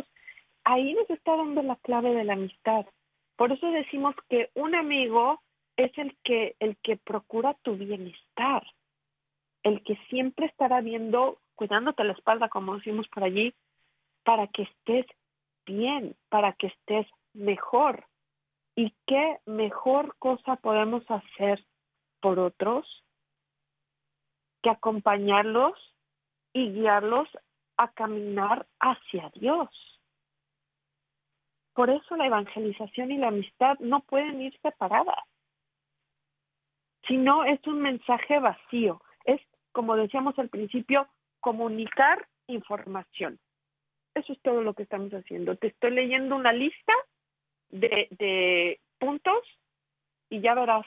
Ahí 0.63 0.93
nos 0.95 1.09
está 1.11 1.37
dando 1.37 1.63
la 1.63 1.77
clave 1.77 2.15
de 2.15 2.23
la 2.23 2.35
amistad. 2.35 2.87
Por 3.37 3.51
eso 3.51 3.71
decimos 3.71 4.15
que 4.29 4.51
un 4.55 4.75
amigo 4.75 5.41
es 5.77 5.97
el 5.97 6.15
que 6.23 6.55
el 6.61 6.77
que 6.83 6.99
procura 6.99 7.57
tu 7.63 7.77
bienestar, 7.77 8.63
el 9.63 9.83
que 9.83 9.97
siempre 10.11 10.47
estará 10.47 10.83
viendo, 10.83 11.39
cuidándote 11.55 12.05
la 12.05 12.13
espalda, 12.13 12.51
como 12.51 12.77
decimos 12.77 13.09
por 13.09 13.25
allí, 13.25 13.55
para 14.23 14.47
que 14.49 14.65
estés 14.65 15.07
bien, 15.65 16.15
para 16.29 16.53
que 16.53 16.67
estés 16.67 17.07
mejor. 17.33 18.05
¿Y 18.77 18.93
qué 19.07 19.39
mejor 19.47 20.15
cosa 20.19 20.57
podemos 20.57 21.03
hacer 21.11 21.65
por 22.21 22.39
otros 22.39 22.87
que 24.63 24.71
acompañarlos 24.71 25.75
y 26.53 26.73
guiarlos 26.73 27.29
a 27.77 27.89
caminar 27.93 28.67
hacia 28.79 29.31
Dios? 29.35 29.69
Por 31.75 31.91
eso 31.91 32.17
la 32.17 32.27
evangelización 32.27 33.13
y 33.13 33.19
la 33.19 33.29
amistad 33.29 33.79
no 33.79 34.01
pueden 34.01 34.41
ir 34.43 34.59
separadas. 34.61 35.25
Si 37.07 37.17
no, 37.17 37.45
es 37.45 37.65
un 37.67 37.81
mensaje 37.81 38.39
vacío. 38.39 39.03
Es, 39.25 39.41
como 39.73 39.97
decíamos 39.97 40.39
al 40.39 40.49
principio, 40.49 41.09
comunicar 41.41 42.29
información. 42.49 43.39
Eso 44.15 44.33
es 44.33 44.43
todo 44.43 44.63
lo 44.63 44.75
que 44.75 44.83
estamos 44.83 45.13
haciendo. 45.13 45.57
Te 45.57 45.69
estoy 45.69 45.95
leyendo 45.95 46.37
una 46.37 46.53
lista 46.53 46.93
de, 47.71 48.81
puntos 48.99 49.43
y 50.29 50.41
ya 50.43 50.55
verás 50.55 50.85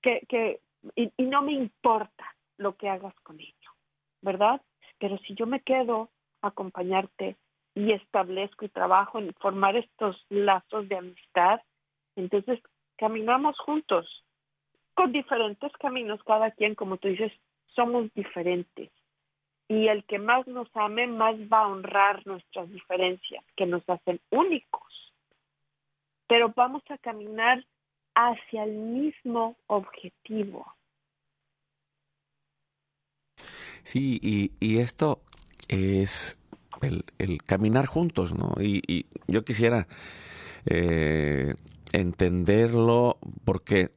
que, 0.00 0.22
que 0.28 0.60
y 0.94 1.10
no 1.24 1.42
me 1.42 1.52
importa 1.52 2.37
lo 2.58 2.76
que 2.76 2.88
hagas 2.88 3.14
con 3.22 3.40
ello, 3.40 3.70
¿verdad? 4.20 4.60
Pero 4.98 5.16
si 5.18 5.34
yo 5.34 5.46
me 5.46 5.60
quedo 5.60 6.10
a 6.42 6.48
acompañarte 6.48 7.36
y 7.74 7.92
establezco 7.92 8.64
y 8.64 8.68
trabajo 8.68 9.18
en 9.18 9.30
formar 9.40 9.76
estos 9.76 10.24
lazos 10.28 10.88
de 10.88 10.96
amistad, 10.96 11.60
entonces 12.16 12.60
caminamos 12.96 13.58
juntos 13.58 14.24
con 14.94 15.12
diferentes 15.12 15.72
caminos, 15.78 16.22
cada 16.24 16.50
quien, 16.50 16.74
como 16.74 16.96
tú 16.96 17.08
dices, 17.08 17.32
somos 17.74 18.12
diferentes 18.14 18.90
y 19.68 19.86
el 19.88 20.04
que 20.04 20.18
más 20.18 20.46
nos 20.46 20.68
ame 20.74 21.06
más 21.06 21.36
va 21.52 21.60
a 21.60 21.68
honrar 21.68 22.26
nuestras 22.26 22.70
diferencias 22.70 23.44
que 23.54 23.66
nos 23.66 23.88
hacen 23.88 24.18
únicos. 24.30 24.82
Pero 26.26 26.52
vamos 26.56 26.82
a 26.88 26.98
caminar 26.98 27.64
hacia 28.14 28.64
el 28.64 28.72
mismo 28.72 29.56
objetivo. 29.66 30.74
Sí, 33.84 34.18
y, 34.60 34.78
esto 34.78 35.22
es 35.68 36.38
el, 36.82 37.42
caminar 37.44 37.86
juntos, 37.86 38.34
¿no? 38.34 38.54
Y, 38.60 39.06
yo 39.26 39.44
quisiera 39.44 39.88
eh, 40.66 41.54
entenderlo 41.92 43.18
porque, 43.44 43.90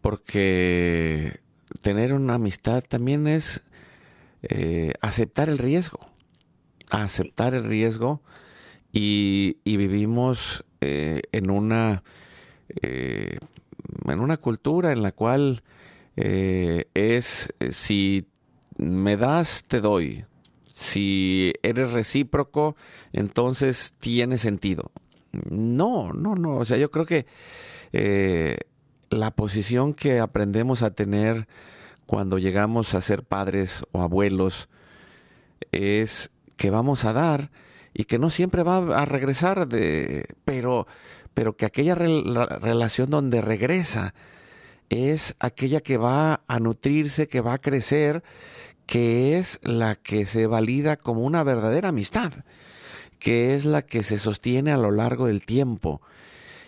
porque 0.00 1.40
tener 1.82 2.12
una 2.12 2.34
amistad 2.34 2.82
también 2.86 3.26
es 3.26 3.62
eh, 4.42 4.92
aceptar 5.00 5.48
el 5.48 5.58
riesgo, 5.58 6.00
aceptar 6.90 7.54
el 7.54 7.64
riesgo 7.64 8.22
y, 8.92 9.56
vivimos 9.64 10.64
eh, 10.80 11.22
en 11.32 11.50
una 11.50 12.02
en 12.82 14.20
una 14.20 14.36
cultura 14.36 14.92
en 14.92 15.02
la 15.02 15.10
cual 15.10 15.64
es 16.14 17.52
si 17.70 18.28
me 18.80 19.16
das, 19.16 19.64
te 19.66 19.80
doy. 19.80 20.24
Si 20.72 21.52
eres 21.62 21.92
recíproco, 21.92 22.76
entonces 23.12 23.94
tiene 23.98 24.38
sentido. 24.38 24.90
No, 25.32 26.12
no, 26.12 26.34
no. 26.34 26.56
O 26.56 26.64
sea, 26.64 26.78
yo 26.78 26.90
creo 26.90 27.06
que 27.06 27.26
eh, 27.92 28.58
la 29.10 29.30
posición 29.32 29.94
que 29.94 30.20
aprendemos 30.20 30.82
a 30.82 30.92
tener 30.92 31.46
cuando 32.06 32.38
llegamos 32.38 32.94
a 32.94 33.00
ser 33.00 33.22
padres 33.22 33.84
o 33.92 34.00
abuelos 34.00 34.68
es 35.72 36.30
que 36.56 36.70
vamos 36.70 37.04
a 37.04 37.12
dar 37.12 37.50
y 37.94 38.04
que 38.04 38.18
no 38.18 38.30
siempre 38.30 38.62
va 38.62 39.00
a 39.00 39.04
regresar 39.04 39.68
de 39.68 40.26
pero 40.44 40.86
pero 41.34 41.56
que 41.56 41.66
aquella 41.66 41.94
relación 41.94 43.10
donde 43.10 43.40
regresa 43.40 44.14
es 44.88 45.36
aquella 45.38 45.80
que 45.80 45.96
va 45.96 46.42
a 46.48 46.58
nutrirse, 46.58 47.28
que 47.28 47.40
va 47.40 47.54
a 47.54 47.58
crecer, 47.58 48.24
que 48.90 49.38
es 49.38 49.60
la 49.62 49.94
que 49.94 50.26
se 50.26 50.48
valida 50.48 50.96
como 50.96 51.20
una 51.20 51.44
verdadera 51.44 51.90
amistad, 51.90 52.32
que 53.20 53.54
es 53.54 53.64
la 53.64 53.82
que 53.82 54.02
se 54.02 54.18
sostiene 54.18 54.72
a 54.72 54.76
lo 54.76 54.90
largo 54.90 55.28
del 55.28 55.44
tiempo 55.46 56.02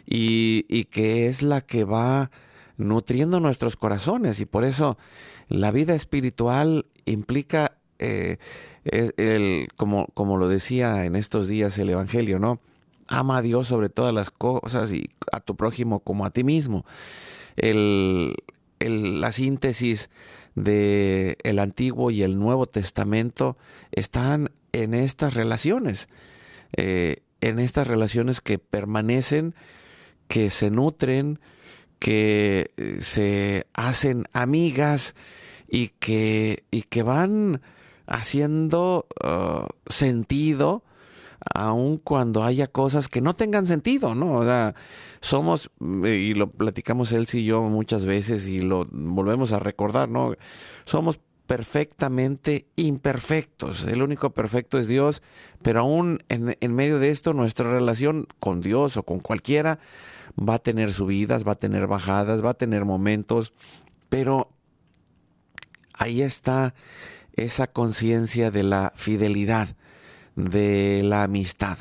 y, 0.07 0.85
que 0.85 1.27
es 1.27 1.43
la 1.43 1.63
que 1.63 1.83
va 1.83 2.31
nutriendo 2.77 3.41
nuestros 3.41 3.75
corazones 3.75 4.39
y 4.39 4.47
por 4.47 4.63
eso 4.63 4.99
la 5.49 5.73
vida 5.73 5.97
espiritual 5.97 6.87
implica 7.07 7.73
eh, 7.99 8.37
el, 8.85 9.67
como, 9.75 10.07
como 10.15 10.37
lo 10.37 10.47
decía 10.47 11.05
en 11.05 11.17
estos 11.17 11.49
días 11.49 11.77
el 11.79 11.91
Evangelio, 11.91 12.39
¿no? 12.39 12.61
Ama 13.09 13.39
a 13.39 13.43
Dios 13.43 13.67
sobre 13.67 13.89
todas 13.89 14.15
las 14.15 14.31
cosas 14.31 14.93
y 14.93 15.11
a 15.33 15.41
tu 15.41 15.57
prójimo 15.57 15.99
como 15.99 16.25
a 16.25 16.31
ti 16.31 16.45
mismo. 16.45 16.87
El, 17.57 18.37
la 18.79 19.33
síntesis 19.33 20.09
de 20.55 21.39
el 21.43 21.59
Antiguo 21.59 22.11
y 22.11 22.23
el 22.23 22.39
Nuevo 22.39 22.67
Testamento 22.67 23.57
están 23.91 24.51
en 24.73 24.95
estas 24.95 25.35
relaciones, 25.35 26.09
eh, 26.77 27.23
en 27.41 27.59
estas 27.59 27.87
relaciones 27.87 28.41
que 28.41 28.59
permanecen 28.59 29.55
que 30.33 30.49
se 30.49 30.71
nutren, 30.71 31.41
que 31.99 32.71
eh, 32.79 32.97
se 33.01 33.67
hacen 33.75 34.25
amigas 34.33 35.15
y 35.69 35.89
que, 35.89 36.65
y 36.71 36.83
que 36.83 37.03
van 37.03 37.61
haciendo 38.07 39.07
uh, 39.23 39.67
sentido 39.91 40.85
aun 41.55 41.99
cuando 41.99 42.45
haya 42.45 42.67
cosas 42.67 43.09
que 43.09 43.21
no 43.21 43.35
tengan 43.35 43.67
sentido, 43.67 44.15
¿no? 44.15 44.35
O 44.35 44.45
sea, 44.45 44.75
somos, 45.21 45.71
y 45.81 46.35
lo 46.35 46.51
platicamos 46.51 47.13
él 47.13 47.27
y 47.33 47.45
yo 47.45 47.63
muchas 47.63 48.07
veces 48.07 48.47
y 48.47 48.61
lo 48.61 48.87
volvemos 48.91 49.53
a 49.53 49.59
recordar, 49.59 50.09
¿no? 50.09 50.35
Somos 50.85 51.21
perfectamente 51.47 52.67
imperfectos. 52.77 53.85
El 53.87 54.03
único 54.03 54.31
perfecto 54.31 54.79
es 54.79 54.89
Dios, 54.89 55.23
pero 55.63 55.81
aún 55.81 56.23
en, 56.29 56.57
en 56.61 56.75
medio 56.75 56.99
de 56.99 57.11
esto, 57.11 57.35
nuestra 57.35 57.71
relación 57.71 58.27
con 58.41 58.61
Dios 58.61 58.97
o 58.97 59.03
con 59.03 59.21
cualquiera 59.21 59.79
va 60.39 60.55
a 60.55 60.59
tener 60.59 60.93
subidas, 60.93 61.47
va 61.47 61.53
a 61.53 61.59
tener 61.59 61.87
bajadas, 61.87 62.45
va 62.45 62.51
a 62.51 62.55
tener 62.55 62.85
momentos, 62.85 63.53
pero 64.09 64.51
ahí 65.93 66.23
está 66.23 66.75
esa 67.35 67.67
conciencia 67.67 68.51
de 68.51 68.63
la 68.63 68.93
fidelidad, 68.97 69.77
de 70.37 71.03
la 71.05 71.25
amistad, 71.25 71.79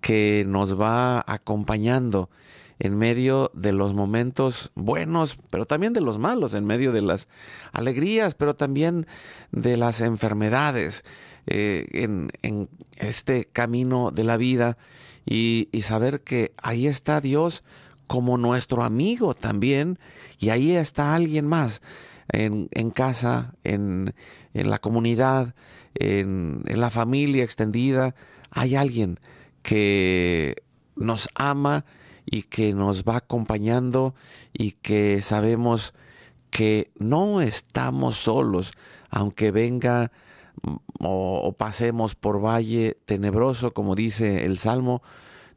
que 0.00 0.44
nos 0.46 0.80
va 0.80 1.24
acompañando 1.26 2.30
en 2.78 2.96
medio 2.96 3.50
de 3.54 3.72
los 3.72 3.92
momentos 3.92 4.70
buenos, 4.74 5.36
pero 5.50 5.66
también 5.66 5.92
de 5.92 6.00
los 6.00 6.18
malos, 6.18 6.54
en 6.54 6.64
medio 6.64 6.92
de 6.92 7.02
las 7.02 7.28
alegrías, 7.72 8.34
pero 8.34 8.54
también 8.54 9.06
de 9.50 9.76
las 9.76 10.00
enfermedades, 10.00 11.04
eh, 11.50 11.86
en, 11.92 12.68
este 12.96 13.46
camino 13.46 14.10
de 14.10 14.22
la 14.24 14.36
vida 14.36 14.76
y, 15.24 15.68
saber 15.80 16.20
que 16.20 16.52
ahí 16.62 16.86
está 16.86 17.22
Dios 17.22 17.64
como 18.06 18.36
nuestro 18.36 18.84
amigo 18.84 19.32
también 19.32 19.98
y 20.38 20.50
ahí 20.50 20.72
está 20.72 21.14
alguien 21.14 21.46
más 21.46 21.80
en, 22.28 22.90
casa, 22.90 23.54
en, 23.64 24.14
la 24.52 24.78
comunidad, 24.78 25.54
en, 25.98 26.62
la 26.66 26.90
familia 26.90 27.44
extendida, 27.44 28.14
hay 28.50 28.76
alguien 28.76 29.18
que 29.62 30.56
nos 30.96 31.28
ama 31.34 31.84
y 32.24 32.42
que 32.42 32.74
nos 32.74 33.04
va 33.04 33.16
acompañando 33.16 34.14
y 34.52 34.72
que 34.72 35.20
sabemos 35.20 35.94
que 36.50 36.90
no 36.98 37.40
estamos 37.40 38.16
solos, 38.16 38.72
aunque 39.10 39.50
venga 39.50 40.12
o, 40.98 41.54
pasemos 41.56 42.14
por 42.14 42.44
valle 42.44 42.96
tenebroso, 43.04 43.72
como 43.72 43.94
dice 43.94 44.44
el 44.44 44.58
Salmo, 44.58 45.02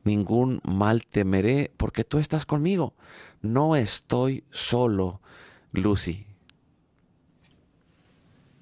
ningún 0.03 0.61
mal 0.63 1.05
temeré, 1.05 1.71
porque 1.77 2.03
tú 2.03 2.17
estás 2.17 2.45
conmigo. 2.45 2.93
No 3.41 3.75
estoy 3.75 4.43
solo, 4.51 5.21
Lucy. 5.71 6.30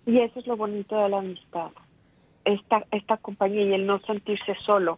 Y 0.10 0.22
eso 0.22 0.39
es 0.39 0.47
lo 0.47 0.57
bonito 0.57 0.97
de 0.97 1.07
la 1.07 1.20
amistad, 1.20 1.70
esta, 2.43 2.84
esta 2.89 3.18
compañía 3.18 3.62
y 3.62 3.74
el 3.74 3.86
no 3.86 3.99
sentirse 3.99 4.55
solo. 4.66 4.97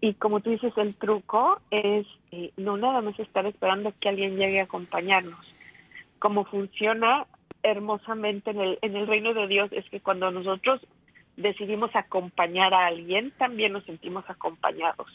Y 0.00 0.14
como 0.14 0.38
tú 0.38 0.50
dices, 0.50 0.72
el 0.76 0.94
truco 0.96 1.60
es 1.72 2.06
eh, 2.30 2.52
no 2.56 2.76
nada 2.76 3.00
más 3.00 3.18
estar 3.18 3.44
esperando 3.44 3.92
que 4.00 4.08
alguien 4.08 4.36
llegue 4.36 4.60
a 4.60 4.64
acompañarnos. 4.64 5.44
Como 6.20 6.44
funciona 6.44 7.26
hermosamente 7.64 8.52
en 8.52 8.60
el, 8.60 8.78
en 8.82 8.94
el 8.94 9.08
reino 9.08 9.34
de 9.34 9.48
Dios 9.48 9.68
es 9.72 9.84
que 9.90 9.98
cuando 9.98 10.30
nosotros 10.30 10.80
decidimos 11.36 11.90
acompañar 11.96 12.72
a 12.72 12.86
alguien, 12.86 13.32
también 13.38 13.72
nos 13.72 13.82
sentimos 13.82 14.30
acompañados. 14.30 15.08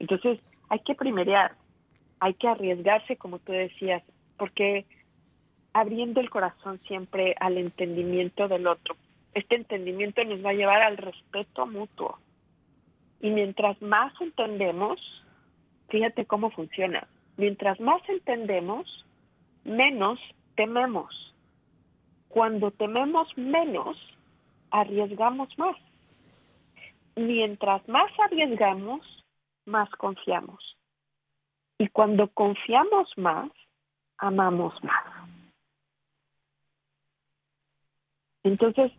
Entonces, 0.00 0.42
hay 0.68 0.80
que 0.80 0.96
primerear, 0.96 1.52
hay 2.18 2.34
que 2.34 2.48
arriesgarse, 2.48 3.16
como 3.18 3.38
tú 3.38 3.52
decías, 3.52 4.02
porque 4.36 4.84
abriendo 5.72 6.20
el 6.20 6.30
corazón 6.30 6.80
siempre 6.86 7.34
al 7.40 7.58
entendimiento 7.58 8.48
del 8.48 8.66
otro. 8.66 8.96
Este 9.34 9.56
entendimiento 9.56 10.24
nos 10.24 10.44
va 10.44 10.50
a 10.50 10.54
llevar 10.54 10.86
al 10.86 10.96
respeto 10.96 11.66
mutuo. 11.66 12.18
Y 13.20 13.30
mientras 13.30 13.80
más 13.82 14.12
entendemos, 14.20 15.00
fíjate 15.88 16.24
cómo 16.26 16.50
funciona, 16.50 17.06
mientras 17.36 17.80
más 17.80 18.00
entendemos, 18.08 19.04
menos 19.64 20.18
tememos. 20.56 21.34
Cuando 22.28 22.70
tememos 22.70 23.28
menos, 23.36 23.96
arriesgamos 24.70 25.48
más. 25.58 25.76
Mientras 27.16 27.86
más 27.88 28.10
arriesgamos, 28.26 29.00
más 29.66 29.90
confiamos. 29.90 30.76
Y 31.78 31.88
cuando 31.88 32.28
confiamos 32.28 33.08
más, 33.16 33.50
amamos 34.18 34.74
más. 34.82 35.17
Entonces, 38.42 38.92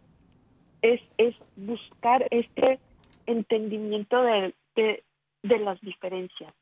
es, 0.82 1.02
es 1.18 1.36
buscar 1.56 2.28
este 2.32 2.80
entendimiento 3.26 4.22
de, 4.22 4.56
de, 4.76 5.04
de 5.44 5.60
las 5.60 5.80
diferencias. 5.82 6.54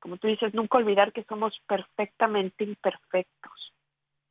Como 0.00 0.18
tú 0.18 0.28
dices, 0.28 0.54
nunca 0.54 0.78
olvidar 0.78 1.12
que 1.12 1.24
somos 1.24 1.58
perfectamente 1.66 2.64
imperfectos 2.64 3.72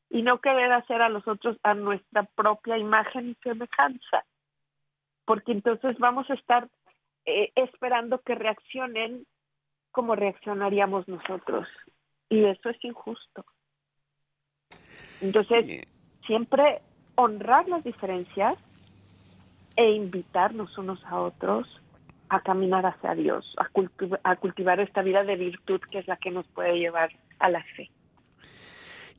y 0.10 0.22
no 0.22 0.40
querer 0.40 0.72
hacer 0.72 1.02
a 1.02 1.10
los 1.10 1.28
otros 1.28 1.58
a 1.64 1.74
nuestra 1.74 2.24
propia 2.24 2.78
imagen 2.78 3.30
y 3.32 3.36
semejanza, 3.44 4.26
porque 5.26 5.52
entonces 5.52 5.98
vamos 5.98 6.30
a 6.30 6.36
estar 6.36 6.70
eh, 7.26 7.52
esperando 7.56 8.22
que 8.22 8.36
reaccionen 8.36 9.26
como 9.92 10.16
reaccionaríamos 10.16 11.08
nosotros 11.08 11.68
y 12.30 12.46
eso 12.46 12.70
es 12.70 12.84
injusto. 12.84 13.46
Entonces, 15.22 15.88
siempre 16.26 16.82
honrar 17.16 17.68
las 17.68 17.84
diferencias 17.84 18.56
e 19.76 19.92
invitarnos 19.92 20.78
unos 20.78 21.04
a 21.06 21.20
otros 21.20 21.68
a 22.30 22.42
caminar 22.42 22.86
hacia 22.86 23.14
Dios, 23.14 23.56
a, 23.58 23.70
a 24.24 24.36
cultivar 24.36 24.80
esta 24.80 25.02
vida 25.02 25.24
de 25.24 25.36
virtud 25.36 25.80
que 25.92 26.00
es 26.00 26.08
la 26.08 26.18
que 26.18 26.32
nos 26.32 26.48
puede 26.48 26.78
llevar 26.78 27.12
a 27.40 27.50
la 27.50 27.64
fe. 27.76 27.92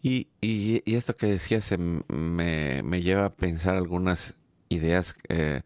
Y, 0.02 0.28
y, 0.40 0.82
esto 0.94 1.16
que 1.16 1.26
decías 1.26 1.74
me, 2.08 2.82
me, 2.82 3.00
lleva 3.00 3.24
a 3.26 3.34
pensar 3.34 3.76
algunas 3.76 4.34
ideas. 4.68 5.16
Eh, 5.28 5.62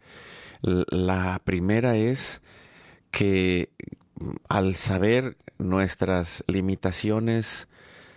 la 0.62 1.40
primera 1.44 1.96
es 1.96 2.40
que 3.10 3.70
al 4.48 4.76
saber 4.76 5.36
nuestras 5.58 6.44
limitaciones 6.46 7.68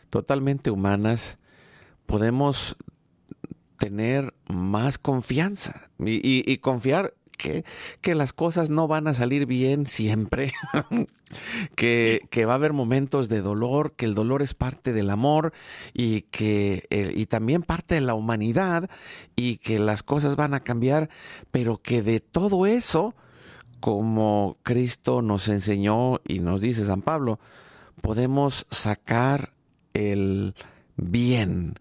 totalmente 0.09 0.71
humanas, 0.71 1.37
podemos 2.05 2.77
tener 3.83 4.33
más 4.47 4.97
confianza 4.97 5.89
y, 5.99 6.49
y, 6.49 6.57
confiar 6.59 7.15
que, 7.37 7.65
que 7.99 8.15
las 8.15 8.31
cosas 8.31 8.69
no 8.69 8.87
van 8.87 9.09
a 9.09 9.13
salir 9.13 9.45
bien 9.45 9.87
siempre, 9.87 10.53
que, 11.75 12.21
que, 12.29 12.45
va 12.45 12.53
a 12.53 12.55
haber 12.55 12.71
momentos 12.71 13.27
de 13.27 13.41
dolor, 13.41 13.91
que 13.97 14.05
el 14.05 14.15
dolor 14.15 14.41
es 14.41 14.53
parte 14.53 14.93
del 14.93 15.09
amor 15.09 15.51
y 15.93 16.21
que 16.21 16.85
eh, 16.91 17.11
y 17.13 17.25
también 17.25 17.61
parte 17.61 17.95
de 17.95 18.01
la 18.01 18.13
humanidad 18.13 18.89
y 19.35 19.57
que 19.57 19.79
las 19.79 20.01
cosas 20.01 20.37
van 20.37 20.53
a 20.53 20.61
cambiar, 20.61 21.09
pero 21.51 21.81
que 21.81 22.01
de 22.01 22.21
todo 22.21 22.65
eso, 22.65 23.15
como 23.81 24.59
Cristo 24.63 25.21
nos 25.21 25.49
enseñó 25.49 26.21
y 26.25 26.39
nos 26.39 26.61
dice 26.61 26.85
San 26.85 27.01
Pablo, 27.01 27.37
podemos 28.01 28.65
sacar 28.71 29.51
el 29.93 30.55
bien. 30.95 31.75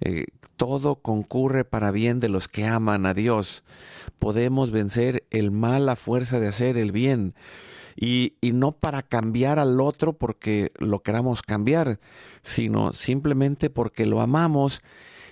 Eh, 0.00 0.26
todo 0.56 0.96
concurre 0.96 1.64
para 1.64 1.90
bien 1.90 2.20
de 2.20 2.28
los 2.28 2.48
que 2.48 2.66
aman 2.66 3.06
a 3.06 3.14
Dios. 3.14 3.64
Podemos 4.18 4.70
vencer 4.70 5.24
el 5.30 5.50
mal 5.50 5.88
a 5.88 5.96
fuerza 5.96 6.40
de 6.40 6.48
hacer 6.48 6.78
el 6.78 6.92
bien. 6.92 7.34
Y, 7.96 8.34
y, 8.40 8.52
no 8.52 8.72
para 8.72 9.02
cambiar 9.02 9.58
al 9.58 9.80
otro 9.80 10.14
porque 10.14 10.72
lo 10.78 11.00
queramos 11.00 11.42
cambiar, 11.42 11.98
sino 12.42 12.92
simplemente 12.92 13.68
porque 13.68 14.06
lo 14.06 14.20
amamos 14.20 14.80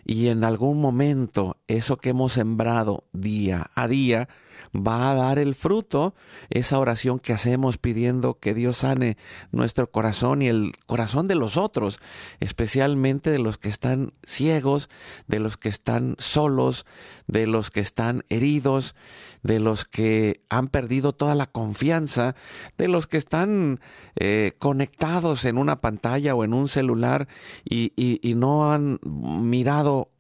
y 0.04 0.28
en 0.28 0.42
algún 0.42 0.80
momento 0.80 1.56
eso 1.68 1.98
que 1.98 2.10
hemos 2.10 2.32
sembrado 2.32 3.04
día 3.12 3.70
a 3.74 3.88
día 3.88 4.28
va 4.74 5.10
a 5.10 5.14
dar 5.14 5.38
el 5.38 5.54
fruto, 5.54 6.14
esa 6.50 6.78
oración 6.78 7.18
que 7.18 7.32
hacemos 7.32 7.78
pidiendo 7.78 8.38
que 8.38 8.54
Dios 8.54 8.78
sane 8.78 9.16
nuestro 9.52 9.90
corazón 9.90 10.42
y 10.42 10.48
el 10.48 10.72
corazón 10.86 11.28
de 11.28 11.34
los 11.34 11.56
otros, 11.56 12.00
especialmente 12.40 13.30
de 13.30 13.38
los 13.38 13.58
que 13.58 13.68
están 13.68 14.12
ciegos, 14.24 14.88
de 15.26 15.38
los 15.38 15.56
que 15.56 15.68
están 15.68 16.14
solos, 16.18 16.86
de 17.26 17.46
los 17.46 17.70
que 17.70 17.80
están 17.80 18.24
heridos, 18.28 18.94
de 19.42 19.60
los 19.60 19.84
que 19.84 20.42
han 20.48 20.68
perdido 20.68 21.12
toda 21.12 21.34
la 21.34 21.46
confianza, 21.46 22.34
de 22.76 22.88
los 22.88 23.06
que 23.06 23.16
están 23.16 23.80
eh, 24.16 24.52
conectados 24.58 25.44
en 25.44 25.58
una 25.58 25.80
pantalla 25.80 26.34
o 26.34 26.44
en 26.44 26.54
un 26.54 26.68
celular 26.68 27.28
y, 27.64 27.92
y 27.96 28.34
no 28.34 28.72
han 28.72 28.98
mirado 29.02 30.10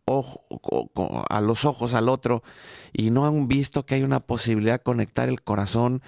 a 1.28 1.40
los 1.40 1.64
ojos 1.64 1.94
al 1.94 2.08
otro 2.08 2.42
y 2.92 3.10
no 3.10 3.26
han 3.26 3.48
visto 3.48 3.84
que 3.84 3.96
hay 3.96 4.02
una 4.02 4.20
posibilidad 4.20 4.74
de 4.74 4.82
conectar 4.82 5.28
el 5.28 5.42
corazón 5.42 6.02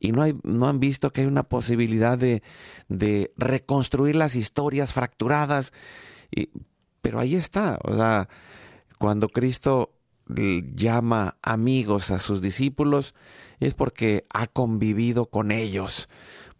y 0.00 0.12
no, 0.12 0.22
hay, 0.22 0.36
no 0.42 0.68
han 0.68 0.80
visto 0.80 1.12
que 1.12 1.22
hay 1.22 1.26
una 1.26 1.44
posibilidad 1.44 2.18
de, 2.18 2.42
de 2.88 3.32
reconstruir 3.36 4.16
las 4.16 4.34
historias 4.34 4.92
fracturadas. 4.92 5.72
Y, 6.30 6.50
pero 7.00 7.20
ahí 7.20 7.34
está, 7.34 7.78
o 7.84 7.94
sea, 7.94 8.28
cuando 8.98 9.28
Cristo 9.28 9.94
llama 10.26 11.36
amigos 11.42 12.10
a 12.10 12.18
sus 12.18 12.40
discípulos 12.40 13.14
es 13.60 13.74
porque 13.74 14.24
ha 14.30 14.46
convivido 14.46 15.26
con 15.26 15.50
ellos, 15.50 16.08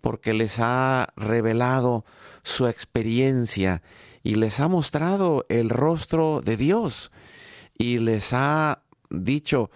porque 0.01 0.35
les 0.35 0.59
ha 0.61 1.13
revelado 1.17 2.05
su 2.43 2.67
experiencia 2.67 3.83
y 4.25 4.37
les 4.37 4.59
ha 4.59 4.67
mostrado 4.69 5.45
el 5.51 5.69
rostro 5.69 6.41
de 6.41 6.57
Dios 6.57 7.13
y 7.77 7.99
les 7.99 8.33
ha 8.33 8.83
dicho, 9.11 9.71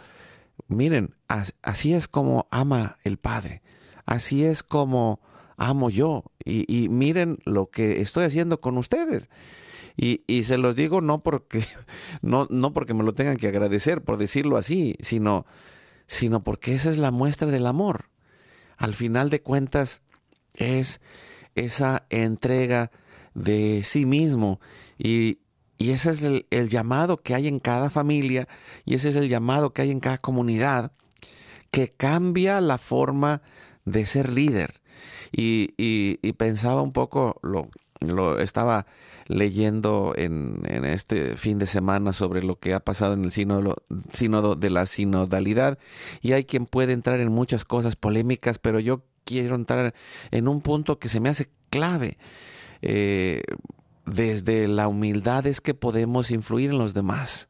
miren, 0.66 1.14
así 1.62 1.92
es 1.92 2.08
como 2.08 2.48
ama 2.50 2.96
el 3.04 3.18
Padre, 3.18 3.62
así 4.06 4.44
es 4.44 4.62
como 4.62 5.20
amo 5.58 5.90
yo 5.90 6.24
y, 6.44 6.88
miren 6.88 7.38
lo 7.44 7.66
que 7.66 8.00
estoy 8.00 8.24
haciendo 8.24 8.60
con 8.60 8.78
ustedes. 8.78 9.28
Y, 10.00 10.22
y, 10.28 10.44
se 10.44 10.58
los 10.58 10.76
digo 10.76 11.00
no 11.00 11.22
porque, 11.22 11.64
no, 12.22 12.46
no 12.48 12.72
porque 12.72 12.94
me 12.94 13.04
lo 13.04 13.12
tengan 13.12 13.36
que 13.36 13.48
agradecer, 13.48 14.02
por 14.02 14.16
decirlo 14.16 14.56
así, 14.56 14.96
sino, 15.00 15.44
sino 16.06 16.42
porque 16.42 16.74
esa 16.74 16.90
es 16.90 16.98
la 16.98 17.10
muestra 17.10 17.48
del 17.48 17.66
amor. 17.66 18.08
Al 18.76 18.94
final 18.94 19.28
de 19.28 19.42
cuentas, 19.42 20.00
es 20.54 21.00
esa 21.56 22.06
entrega 22.10 22.92
de 23.38 23.82
sí 23.84 24.06
mismo. 24.06 24.60
Y, 24.98 25.38
y 25.78 25.90
ese 25.90 26.10
es 26.10 26.22
el, 26.22 26.68
llamado 26.68 27.22
que 27.22 27.34
hay 27.34 27.46
en 27.46 27.60
cada 27.60 27.88
familia 27.88 28.48
y 28.84 28.94
ese 28.94 29.10
es 29.10 29.16
el 29.16 29.28
llamado 29.28 29.72
que 29.72 29.82
hay 29.82 29.90
en 29.90 30.00
cada 30.00 30.18
comunidad 30.18 30.92
que 31.70 31.88
cambia 31.88 32.60
la 32.60 32.78
forma 32.78 33.42
de 33.84 34.06
ser 34.06 34.32
líder. 34.32 34.80
Y, 35.30 35.74
y, 35.76 36.32
pensaba 36.32 36.82
un 36.82 36.92
poco, 36.92 37.38
lo, 37.42 37.68
lo 38.00 38.40
estaba 38.40 38.86
leyendo 39.26 40.14
en, 40.16 40.62
en, 40.64 40.86
este 40.86 41.36
fin 41.36 41.58
de 41.58 41.66
semana 41.66 42.14
sobre 42.14 42.42
lo 42.42 42.58
que 42.58 42.72
ha 42.72 42.80
pasado 42.80 43.12
en 43.12 43.26
el 43.26 43.30
sínodo, 43.30 43.76
sínodo 44.10 44.54
de 44.56 44.70
la 44.70 44.86
sinodalidad 44.86 45.78
y 46.22 46.32
hay 46.32 46.44
quien 46.44 46.64
puede 46.64 46.94
entrar 46.94 47.20
en 47.20 47.30
muchas 47.30 47.66
cosas 47.66 47.94
polémicas, 47.94 48.58
pero 48.58 48.80
yo 48.80 49.02
quiero 49.24 49.54
entrar 49.54 49.94
en 50.30 50.48
un 50.48 50.62
punto 50.62 50.98
que 50.98 51.10
se 51.10 51.20
me 51.20 51.28
hace 51.28 51.50
clave 51.68 52.16
eh, 52.82 53.42
desde 54.06 54.68
la 54.68 54.88
humildad 54.88 55.46
es 55.46 55.60
que 55.60 55.74
podemos 55.74 56.30
influir 56.30 56.70
en 56.70 56.78
los 56.78 56.94
demás. 56.94 57.48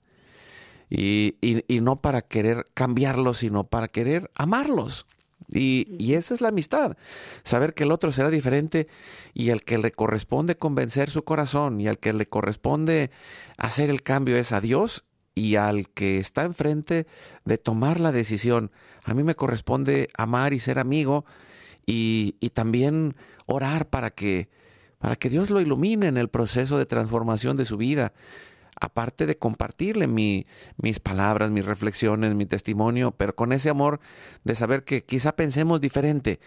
Y, 0.90 1.36
y, 1.42 1.80
no 1.80 1.96
para 1.96 2.22
querer 2.22 2.64
cambiarlos, 2.72 3.38
sino 3.38 3.64
para 3.64 3.88
querer 3.88 4.30
amarlos. 4.34 5.06
Y, 5.52 5.96
y, 5.98 6.14
esa 6.14 6.32
es 6.32 6.40
la 6.40 6.48
amistad. 6.48 6.96
Saber 7.44 7.74
que 7.74 7.84
el 7.84 7.92
otro 7.92 8.10
será 8.10 8.30
diferente 8.30 8.88
y 9.34 9.50
al 9.50 9.62
que 9.64 9.76
le 9.76 9.92
corresponde 9.92 10.56
convencer 10.56 11.10
su 11.10 11.24
corazón 11.24 11.80
y 11.80 11.88
al 11.88 11.98
que 11.98 12.14
le 12.14 12.26
corresponde 12.26 13.10
hacer 13.58 13.90
el 13.90 14.02
cambio 14.02 14.36
es 14.36 14.52
a 14.52 14.62
Dios 14.62 15.04
y 15.34 15.56
al 15.56 15.90
que 15.90 16.18
está 16.18 16.44
enfrente 16.44 17.06
de 17.44 17.58
tomar 17.58 18.00
la 18.00 18.10
decisión. 18.10 18.70
A 19.04 19.12
mí 19.12 19.22
me 19.22 19.34
corresponde 19.34 20.08
amar 20.16 20.54
y 20.54 20.58
ser 20.58 20.78
amigo 20.78 21.26
y 21.84 22.32
también 22.52 23.14
orar 23.46 23.88
para 23.88 24.10
que 24.10 24.48
para 24.98 25.16
que 25.16 25.30
Dios 25.30 25.50
lo 25.50 25.60
ilumine 25.60 26.06
en 26.06 26.16
el 26.16 26.28
proceso 26.28 26.78
de 26.78 26.86
transformación 26.86 27.56
de 27.56 27.64
su 27.64 27.76
vida. 27.76 28.12
Aparte 28.80 29.26
de 29.26 29.36
compartirle 29.36 30.06
mis 30.06 31.00
palabras, 31.00 31.50
mis 31.50 31.66
reflexiones, 31.66 32.34
mi 32.34 32.46
testimonio, 32.46 33.10
pero 33.10 33.34
con 33.34 33.52
ese 33.52 33.70
amor 33.70 33.98
de 34.44 34.54
saber 34.54 34.84
que 34.84 35.02
quizá 35.02 35.34
pensemos 35.34 35.80
diferente, 35.80 36.38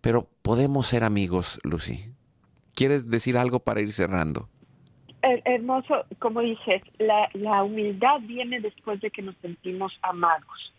pero 0.00 0.28
podemos 0.42 0.88
ser 0.88 1.04
amigos, 1.04 1.60
Lucy. 1.62 2.10
¿Quieres 2.74 3.08
decir 3.08 3.38
algo 3.38 3.60
para 3.60 3.80
ir 3.80 3.92
cerrando? 3.92 4.48
Hermoso, 5.22 6.04
como 6.18 6.40
dices, 6.40 6.82
la, 6.98 7.28
la 7.32 7.62
humildad 7.62 8.20
viene 8.22 8.60
después 8.60 9.00
de 9.00 9.10
que 9.10 9.22
nos 9.22 9.36
sentimos 9.36 9.92
amados. 10.02 10.72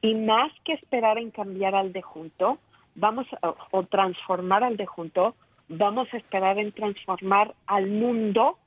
Y 0.00 0.14
más 0.14 0.52
que 0.64 0.72
esperar 0.74 1.18
en 1.18 1.30
cambiar 1.30 1.74
al 1.74 1.92
de 1.92 2.02
junto, 2.02 2.58
vamos 2.94 3.26
a, 3.42 3.54
o 3.70 3.82
transformar 3.84 4.64
al 4.64 4.76
de 4.76 4.86
junto, 4.86 5.34
vamos 5.78 6.08
a 6.12 6.16
esperar 6.16 6.58
en 6.58 6.72
transformar 6.72 7.54
al 7.66 7.90
mundo 7.90 8.58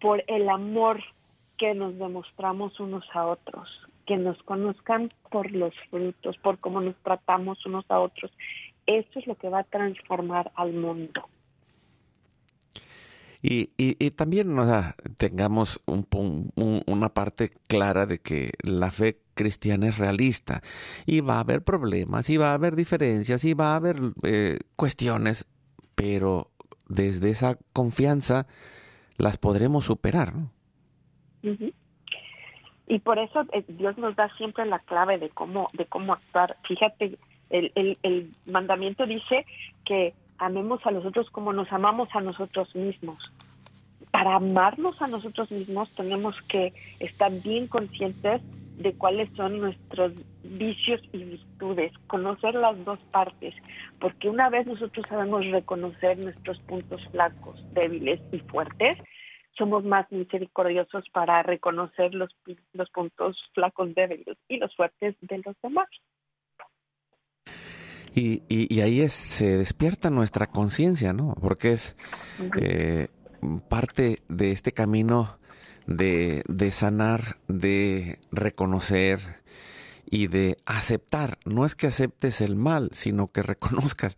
por 0.00 0.22
el 0.26 0.48
amor 0.48 1.02
que 1.56 1.74
nos 1.74 1.98
demostramos 1.98 2.78
unos 2.78 3.04
a 3.12 3.26
otros, 3.26 3.68
que 4.06 4.16
nos 4.16 4.40
conozcan 4.44 5.12
por 5.30 5.50
los 5.50 5.74
frutos, 5.90 6.36
por 6.38 6.58
cómo 6.58 6.80
nos 6.80 6.96
tratamos 7.02 7.64
unos 7.66 7.84
a 7.88 7.98
otros. 7.98 8.30
Esto 8.86 9.18
es 9.18 9.26
lo 9.26 9.34
que 9.34 9.48
va 9.48 9.60
a 9.60 9.64
transformar 9.64 10.52
al 10.54 10.72
mundo. 10.72 11.28
Y, 13.40 13.70
y, 13.76 14.10
también 14.10 14.56
tengamos 15.16 15.80
un, 15.86 16.52
una 16.86 17.08
parte 17.10 17.52
clara 17.68 18.04
de 18.04 18.18
que 18.18 18.50
la 18.62 18.90
fe 18.90 19.20
cristiana 19.34 19.86
es 19.86 19.98
realista 19.98 20.60
y 21.06 21.20
va 21.20 21.36
a 21.36 21.40
haber 21.40 21.62
problemas 21.62 22.28
y 22.30 22.36
va 22.36 22.50
a 22.50 22.54
haber 22.54 22.74
diferencias 22.74 23.44
y 23.44 23.54
va 23.54 23.74
a 23.74 23.76
haber 23.76 24.00
eh, 24.24 24.58
cuestiones 24.74 25.46
pero 25.98 26.46
desde 26.88 27.30
esa 27.30 27.58
confianza 27.72 28.46
las 29.16 29.36
podremos 29.36 29.84
superar. 29.84 30.32
Y 32.86 33.00
por 33.00 33.18
eso 33.18 33.42
eh, 33.52 33.64
Dios 33.66 33.98
nos 33.98 34.14
da 34.14 34.30
siempre 34.36 34.64
la 34.64 34.78
clave 34.78 35.18
de 35.18 35.28
cómo, 35.30 35.66
de 35.72 35.86
cómo 35.86 36.12
actuar. 36.12 36.56
Fíjate, 36.62 37.18
el, 37.50 37.72
el, 37.74 37.98
el 38.04 38.32
mandamiento 38.46 39.06
dice 39.06 39.44
que 39.84 40.14
amemos 40.38 40.80
a 40.86 40.92
los 40.92 41.04
otros 41.04 41.28
como 41.30 41.52
nos 41.52 41.70
amamos 41.72 42.08
a 42.14 42.20
nosotros 42.20 42.72
mismos. 42.76 43.18
Para 44.12 44.36
amarnos 44.36 45.02
a 45.02 45.08
nosotros 45.08 45.50
mismos 45.50 45.90
tenemos 45.96 46.36
que 46.48 46.72
estar 47.00 47.32
bien 47.42 47.66
conscientes 47.66 48.40
de 48.78 48.94
cuáles 48.94 49.28
son 49.36 49.58
nuestros 49.58 50.12
vicios 50.44 51.00
y 51.12 51.24
virtudes, 51.24 51.92
conocer 52.06 52.54
las 52.54 52.84
dos 52.84 52.98
partes, 53.10 53.54
porque 54.00 54.28
una 54.28 54.48
vez 54.48 54.66
nosotros 54.66 55.04
sabemos 55.08 55.44
reconocer 55.46 56.16
nuestros 56.18 56.58
puntos 56.60 57.00
flacos, 57.10 57.62
débiles 57.74 58.20
y 58.32 58.38
fuertes, 58.38 58.96
somos 59.56 59.84
más 59.84 60.10
misericordiosos 60.12 61.04
para 61.12 61.42
reconocer 61.42 62.14
los, 62.14 62.30
los 62.72 62.90
puntos 62.90 63.36
flacos, 63.52 63.92
débiles 63.94 64.38
y 64.48 64.58
los 64.58 64.74
fuertes 64.76 65.16
de 65.20 65.42
los 65.44 65.56
demás. 65.60 65.88
Y, 68.14 68.42
y, 68.48 68.80
ahí 68.80 69.00
es, 69.00 69.12
se 69.12 69.58
despierta 69.58 70.10
nuestra 70.10 70.46
conciencia, 70.46 71.12
¿no? 71.12 71.34
Porque 71.40 71.72
es 71.72 71.96
eh, 72.60 73.08
parte 73.68 74.22
de 74.28 74.50
este 74.50 74.72
camino 74.72 75.38
de, 75.88 76.44
de 76.46 76.70
sanar, 76.70 77.38
de 77.48 78.18
reconocer 78.30 79.38
y 80.10 80.26
de 80.28 80.58
aceptar. 80.64 81.38
No 81.44 81.64
es 81.64 81.74
que 81.74 81.86
aceptes 81.86 82.40
el 82.40 82.56
mal, 82.56 82.90
sino 82.92 83.26
que 83.28 83.42
reconozcas. 83.42 84.16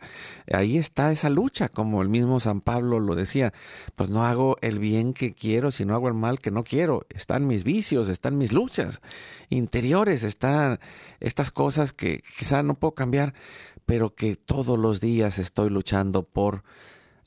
Ahí 0.52 0.78
está 0.78 1.12
esa 1.12 1.30
lucha, 1.30 1.68
como 1.68 2.02
el 2.02 2.08
mismo 2.08 2.40
San 2.40 2.60
Pablo 2.60 2.98
lo 2.98 3.14
decía. 3.14 3.52
Pues 3.94 4.10
no 4.10 4.24
hago 4.24 4.56
el 4.62 4.78
bien 4.78 5.14
que 5.14 5.32
quiero, 5.32 5.70
sino 5.70 5.94
hago 5.94 6.08
el 6.08 6.14
mal 6.14 6.40
que 6.40 6.50
no 6.50 6.64
quiero. 6.64 7.06
Están 7.08 7.46
mis 7.46 7.64
vicios, 7.64 8.08
están 8.08 8.36
mis 8.36 8.52
luchas 8.52 9.00
interiores, 9.48 10.24
están 10.24 10.80
estas 11.20 11.50
cosas 11.52 11.92
que 11.92 12.22
quizá 12.38 12.62
no 12.62 12.74
puedo 12.74 12.94
cambiar, 12.94 13.32
pero 13.86 14.14
que 14.14 14.36
todos 14.36 14.78
los 14.78 15.00
días 15.00 15.38
estoy 15.38 15.70
luchando 15.70 16.24
por 16.24 16.64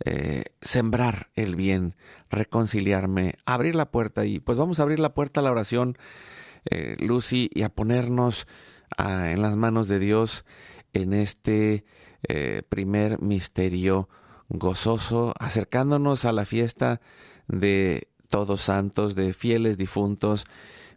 eh, 0.05 0.45
sembrar 0.61 1.29
el 1.35 1.55
bien, 1.55 1.95
reconciliarme, 2.29 3.35
abrir 3.45 3.75
la 3.75 3.91
puerta. 3.91 4.25
Y 4.25 4.39
pues 4.39 4.57
vamos 4.57 4.79
a 4.79 4.83
abrir 4.83 4.99
la 4.99 5.13
puerta 5.13 5.39
a 5.39 5.43
la 5.43 5.51
oración 5.51 5.97
eh, 6.65 6.95
Lucy, 6.99 7.49
y 7.53 7.63
a 7.63 7.69
ponernos 7.69 8.47
ah, 8.97 9.31
en 9.31 9.41
las 9.41 9.55
manos 9.55 9.87
de 9.87 9.99
Dios 9.99 10.45
en 10.93 11.13
este 11.13 11.83
eh, 12.27 12.61
primer 12.69 13.21
misterio 13.21 14.07
gozoso, 14.49 15.33
acercándonos 15.39 16.25
a 16.25 16.31
la 16.31 16.45
fiesta 16.45 17.01
de 17.47 18.07
todos 18.29 18.61
santos, 18.61 19.15
de 19.15 19.33
fieles 19.33 19.77
difuntos, 19.77 20.45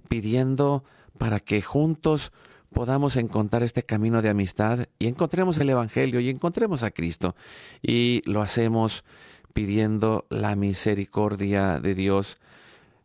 pidiendo 0.08 0.84
para 1.18 1.40
que 1.40 1.62
juntos 1.62 2.32
podamos 2.72 3.16
encontrar 3.16 3.62
este 3.62 3.84
camino 3.84 4.22
de 4.22 4.28
amistad 4.28 4.86
y 4.98 5.06
encontremos 5.06 5.58
el 5.58 5.70
Evangelio 5.70 6.20
y 6.20 6.28
encontremos 6.28 6.82
a 6.82 6.90
Cristo. 6.90 7.34
Y 7.82 8.22
lo 8.24 8.42
hacemos 8.42 9.04
pidiendo 9.52 10.26
la 10.28 10.56
misericordia 10.56 11.80
de 11.80 11.94
Dios 11.94 12.38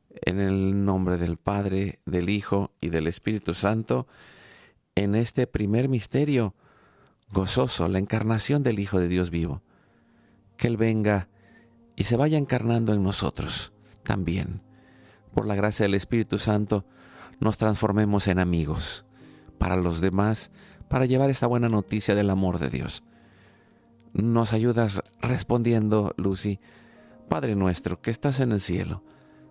en 0.09 0.39
el 0.39 0.83
nombre 0.83 1.17
del 1.17 1.37
Padre, 1.37 1.99
del 2.05 2.29
Hijo 2.29 2.71
y 2.81 2.89
del 2.89 3.07
Espíritu 3.07 3.55
Santo, 3.55 4.07
en 4.95 5.15
este 5.15 5.47
primer 5.47 5.87
misterio 5.87 6.53
gozoso, 7.31 7.87
la 7.87 7.99
encarnación 7.99 8.63
del 8.63 8.79
Hijo 8.79 8.99
de 8.99 9.07
Dios 9.07 9.29
vivo. 9.29 9.61
Que 10.57 10.67
Él 10.67 10.77
venga 10.77 11.29
y 11.95 12.03
se 12.03 12.17
vaya 12.17 12.37
encarnando 12.37 12.93
en 12.93 13.03
nosotros 13.03 13.71
también. 14.03 14.61
Por 15.33 15.47
la 15.47 15.55
gracia 15.55 15.85
del 15.85 15.95
Espíritu 15.95 16.39
Santo, 16.39 16.85
nos 17.39 17.57
transformemos 17.57 18.27
en 18.27 18.39
amigos 18.39 19.05
para 19.61 19.75
los 19.75 20.01
demás, 20.01 20.49
para 20.89 21.05
llevar 21.05 21.29
esta 21.29 21.45
buena 21.45 21.69
noticia 21.69 22.15
del 22.15 22.31
amor 22.31 22.57
de 22.57 22.71
Dios. 22.71 23.03
Nos 24.11 24.53
ayudas 24.53 25.03
respondiendo, 25.21 26.15
Lucy, 26.17 26.59
Padre 27.29 27.55
nuestro 27.55 28.01
que 28.01 28.09
estás 28.09 28.39
en 28.39 28.51
el 28.53 28.59
cielo 28.59 29.03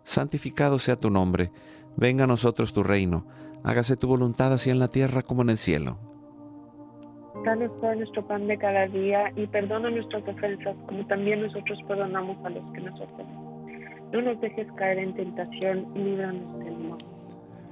santificado 0.02 0.80
sea 0.80 0.96
tu 0.96 1.08
nombre, 1.08 1.52
venga 1.96 2.24
a 2.24 2.26
nosotros 2.26 2.72
tu 2.72 2.82
reino, 2.82 3.24
hágase 3.62 3.96
tu 3.96 4.08
voluntad 4.08 4.52
así 4.52 4.68
en 4.68 4.80
la 4.80 4.88
tierra 4.88 5.22
como 5.22 5.42
en 5.42 5.50
el 5.50 5.58
cielo. 5.58 5.98
Danos 7.44 7.70
hoy 7.80 7.98
nuestro 7.98 8.26
pan 8.26 8.48
de 8.48 8.58
cada 8.58 8.88
día 8.88 9.32
y 9.36 9.46
perdona 9.46 9.88
nuestras 9.88 10.26
ofensas 10.26 10.74
como 10.86 11.06
también 11.06 11.42
nosotros 11.42 11.78
perdonamos 11.86 12.36
a 12.44 12.50
los 12.50 12.72
que 12.72 12.80
nos 12.80 13.00
ofenden. 13.00 13.50
No 14.12 14.22
nos 14.22 14.40
dejes 14.40 14.66
caer 14.72 14.98
en 14.98 15.14
tentación 15.14 15.86
y 15.94 15.98
líbranos 16.00 16.58
del 16.58 16.76
mal. 16.78 16.98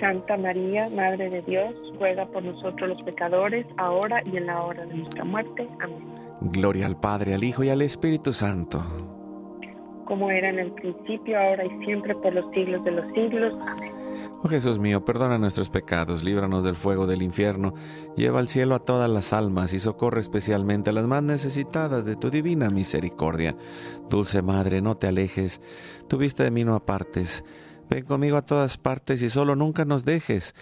Santa 0.00 0.36
María, 0.36 0.88
Madre 0.90 1.30
de 1.30 1.42
Dios, 1.42 1.74
ruega 1.98 2.26
por 2.26 2.42
nosotros 2.42 2.88
los 2.88 3.02
pecadores, 3.02 3.66
ahora 3.76 4.22
y 4.24 4.36
en 4.36 4.46
la 4.46 4.62
hora 4.62 4.86
de 4.86 4.94
nuestra 4.94 5.24
muerte. 5.24 5.68
Amén. 5.80 6.04
Gloria 6.40 6.86
al 6.86 6.98
Padre, 6.98 7.34
al 7.34 7.44
Hijo 7.44 7.64
y 7.64 7.70
al 7.70 7.82
Espíritu 7.82 8.32
Santo. 8.32 8.84
Como 10.04 10.30
era 10.30 10.50
en 10.50 10.58
el 10.58 10.72
principio, 10.72 11.38
ahora 11.38 11.64
y 11.64 11.84
siempre, 11.84 12.14
por 12.14 12.32
los 12.32 12.50
siglos 12.52 12.82
de 12.84 12.92
los 12.92 13.12
siglos. 13.12 13.54
Amén. 13.66 13.92
Oh 14.42 14.48
Jesús 14.48 14.78
mío, 14.78 15.04
perdona 15.04 15.36
nuestros 15.36 15.68
pecados, 15.68 16.22
líbranos 16.22 16.64
del 16.64 16.76
fuego 16.76 17.06
del 17.06 17.22
infierno, 17.22 17.74
lleva 18.16 18.38
al 18.38 18.48
cielo 18.48 18.74
a 18.74 18.78
todas 18.78 19.10
las 19.10 19.32
almas 19.32 19.72
y 19.72 19.80
socorre 19.80 20.20
especialmente 20.20 20.90
a 20.90 20.92
las 20.92 21.06
más 21.06 21.22
necesitadas 21.22 22.04
de 22.04 22.16
tu 22.16 22.30
divina 22.30 22.70
misericordia. 22.70 23.56
Dulce 24.08 24.40
Madre, 24.42 24.80
no 24.80 24.96
te 24.96 25.08
alejes, 25.08 25.60
tu 26.08 26.18
vista 26.18 26.44
de 26.44 26.50
mí 26.50 26.64
no 26.64 26.74
apartes 26.74 27.44
Ven 27.90 28.04
conmigo 28.04 28.36
a 28.36 28.44
todas 28.44 28.76
partes 28.76 29.22
y 29.22 29.28
solo 29.28 29.56
nunca 29.56 29.84
nos 29.84 30.04
dejes, 30.04 30.54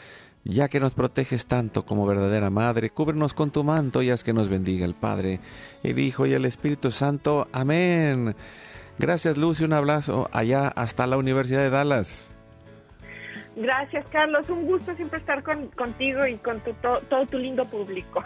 ya 0.44 0.68
que 0.68 0.78
nos 0.78 0.94
proteges 0.94 1.46
tanto 1.46 1.84
como 1.84 2.06
verdadera 2.06 2.50
madre, 2.50 2.90
cúbrenos 2.90 3.34
con 3.34 3.50
tu 3.50 3.64
manto 3.64 4.00
y 4.02 4.10
haz 4.10 4.22
que 4.22 4.32
nos 4.32 4.48
bendiga 4.48 4.86
el 4.86 4.94
Padre, 4.94 5.40
el 5.82 5.98
Hijo 5.98 6.26
y 6.26 6.34
el 6.34 6.44
Espíritu 6.44 6.92
Santo. 6.92 7.48
Amén. 7.52 8.36
Gracias 8.98 9.36
Lucy, 9.36 9.64
un 9.64 9.72
abrazo 9.72 10.28
allá 10.32 10.68
hasta 10.68 11.06
la 11.06 11.16
Universidad 11.16 11.60
de 11.60 11.70
Dallas. 11.70 12.30
Gracias 13.56 14.06
Carlos, 14.12 14.48
un 14.48 14.66
gusto 14.66 14.94
siempre 14.94 15.18
estar 15.18 15.42
contigo 15.42 16.26
y 16.26 16.36
con 16.36 16.62
todo 16.82 17.26
tu 17.26 17.38
lindo 17.38 17.64
público. 17.64 18.22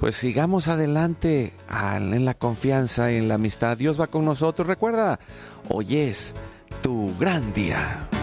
pues 0.00 0.16
sigamos 0.16 0.68
adelante 0.68 1.52
en 1.70 2.24
la 2.24 2.34
confianza, 2.34 3.12
en 3.12 3.28
la 3.28 3.34
amistad. 3.36 3.76
Dios 3.76 4.00
va 4.00 4.08
con 4.08 4.24
nosotros. 4.24 4.66
Recuerda, 4.66 5.20
hoy 5.68 5.96
es 5.96 6.34
tu 6.82 7.14
gran 7.18 7.52
día. 7.52 8.21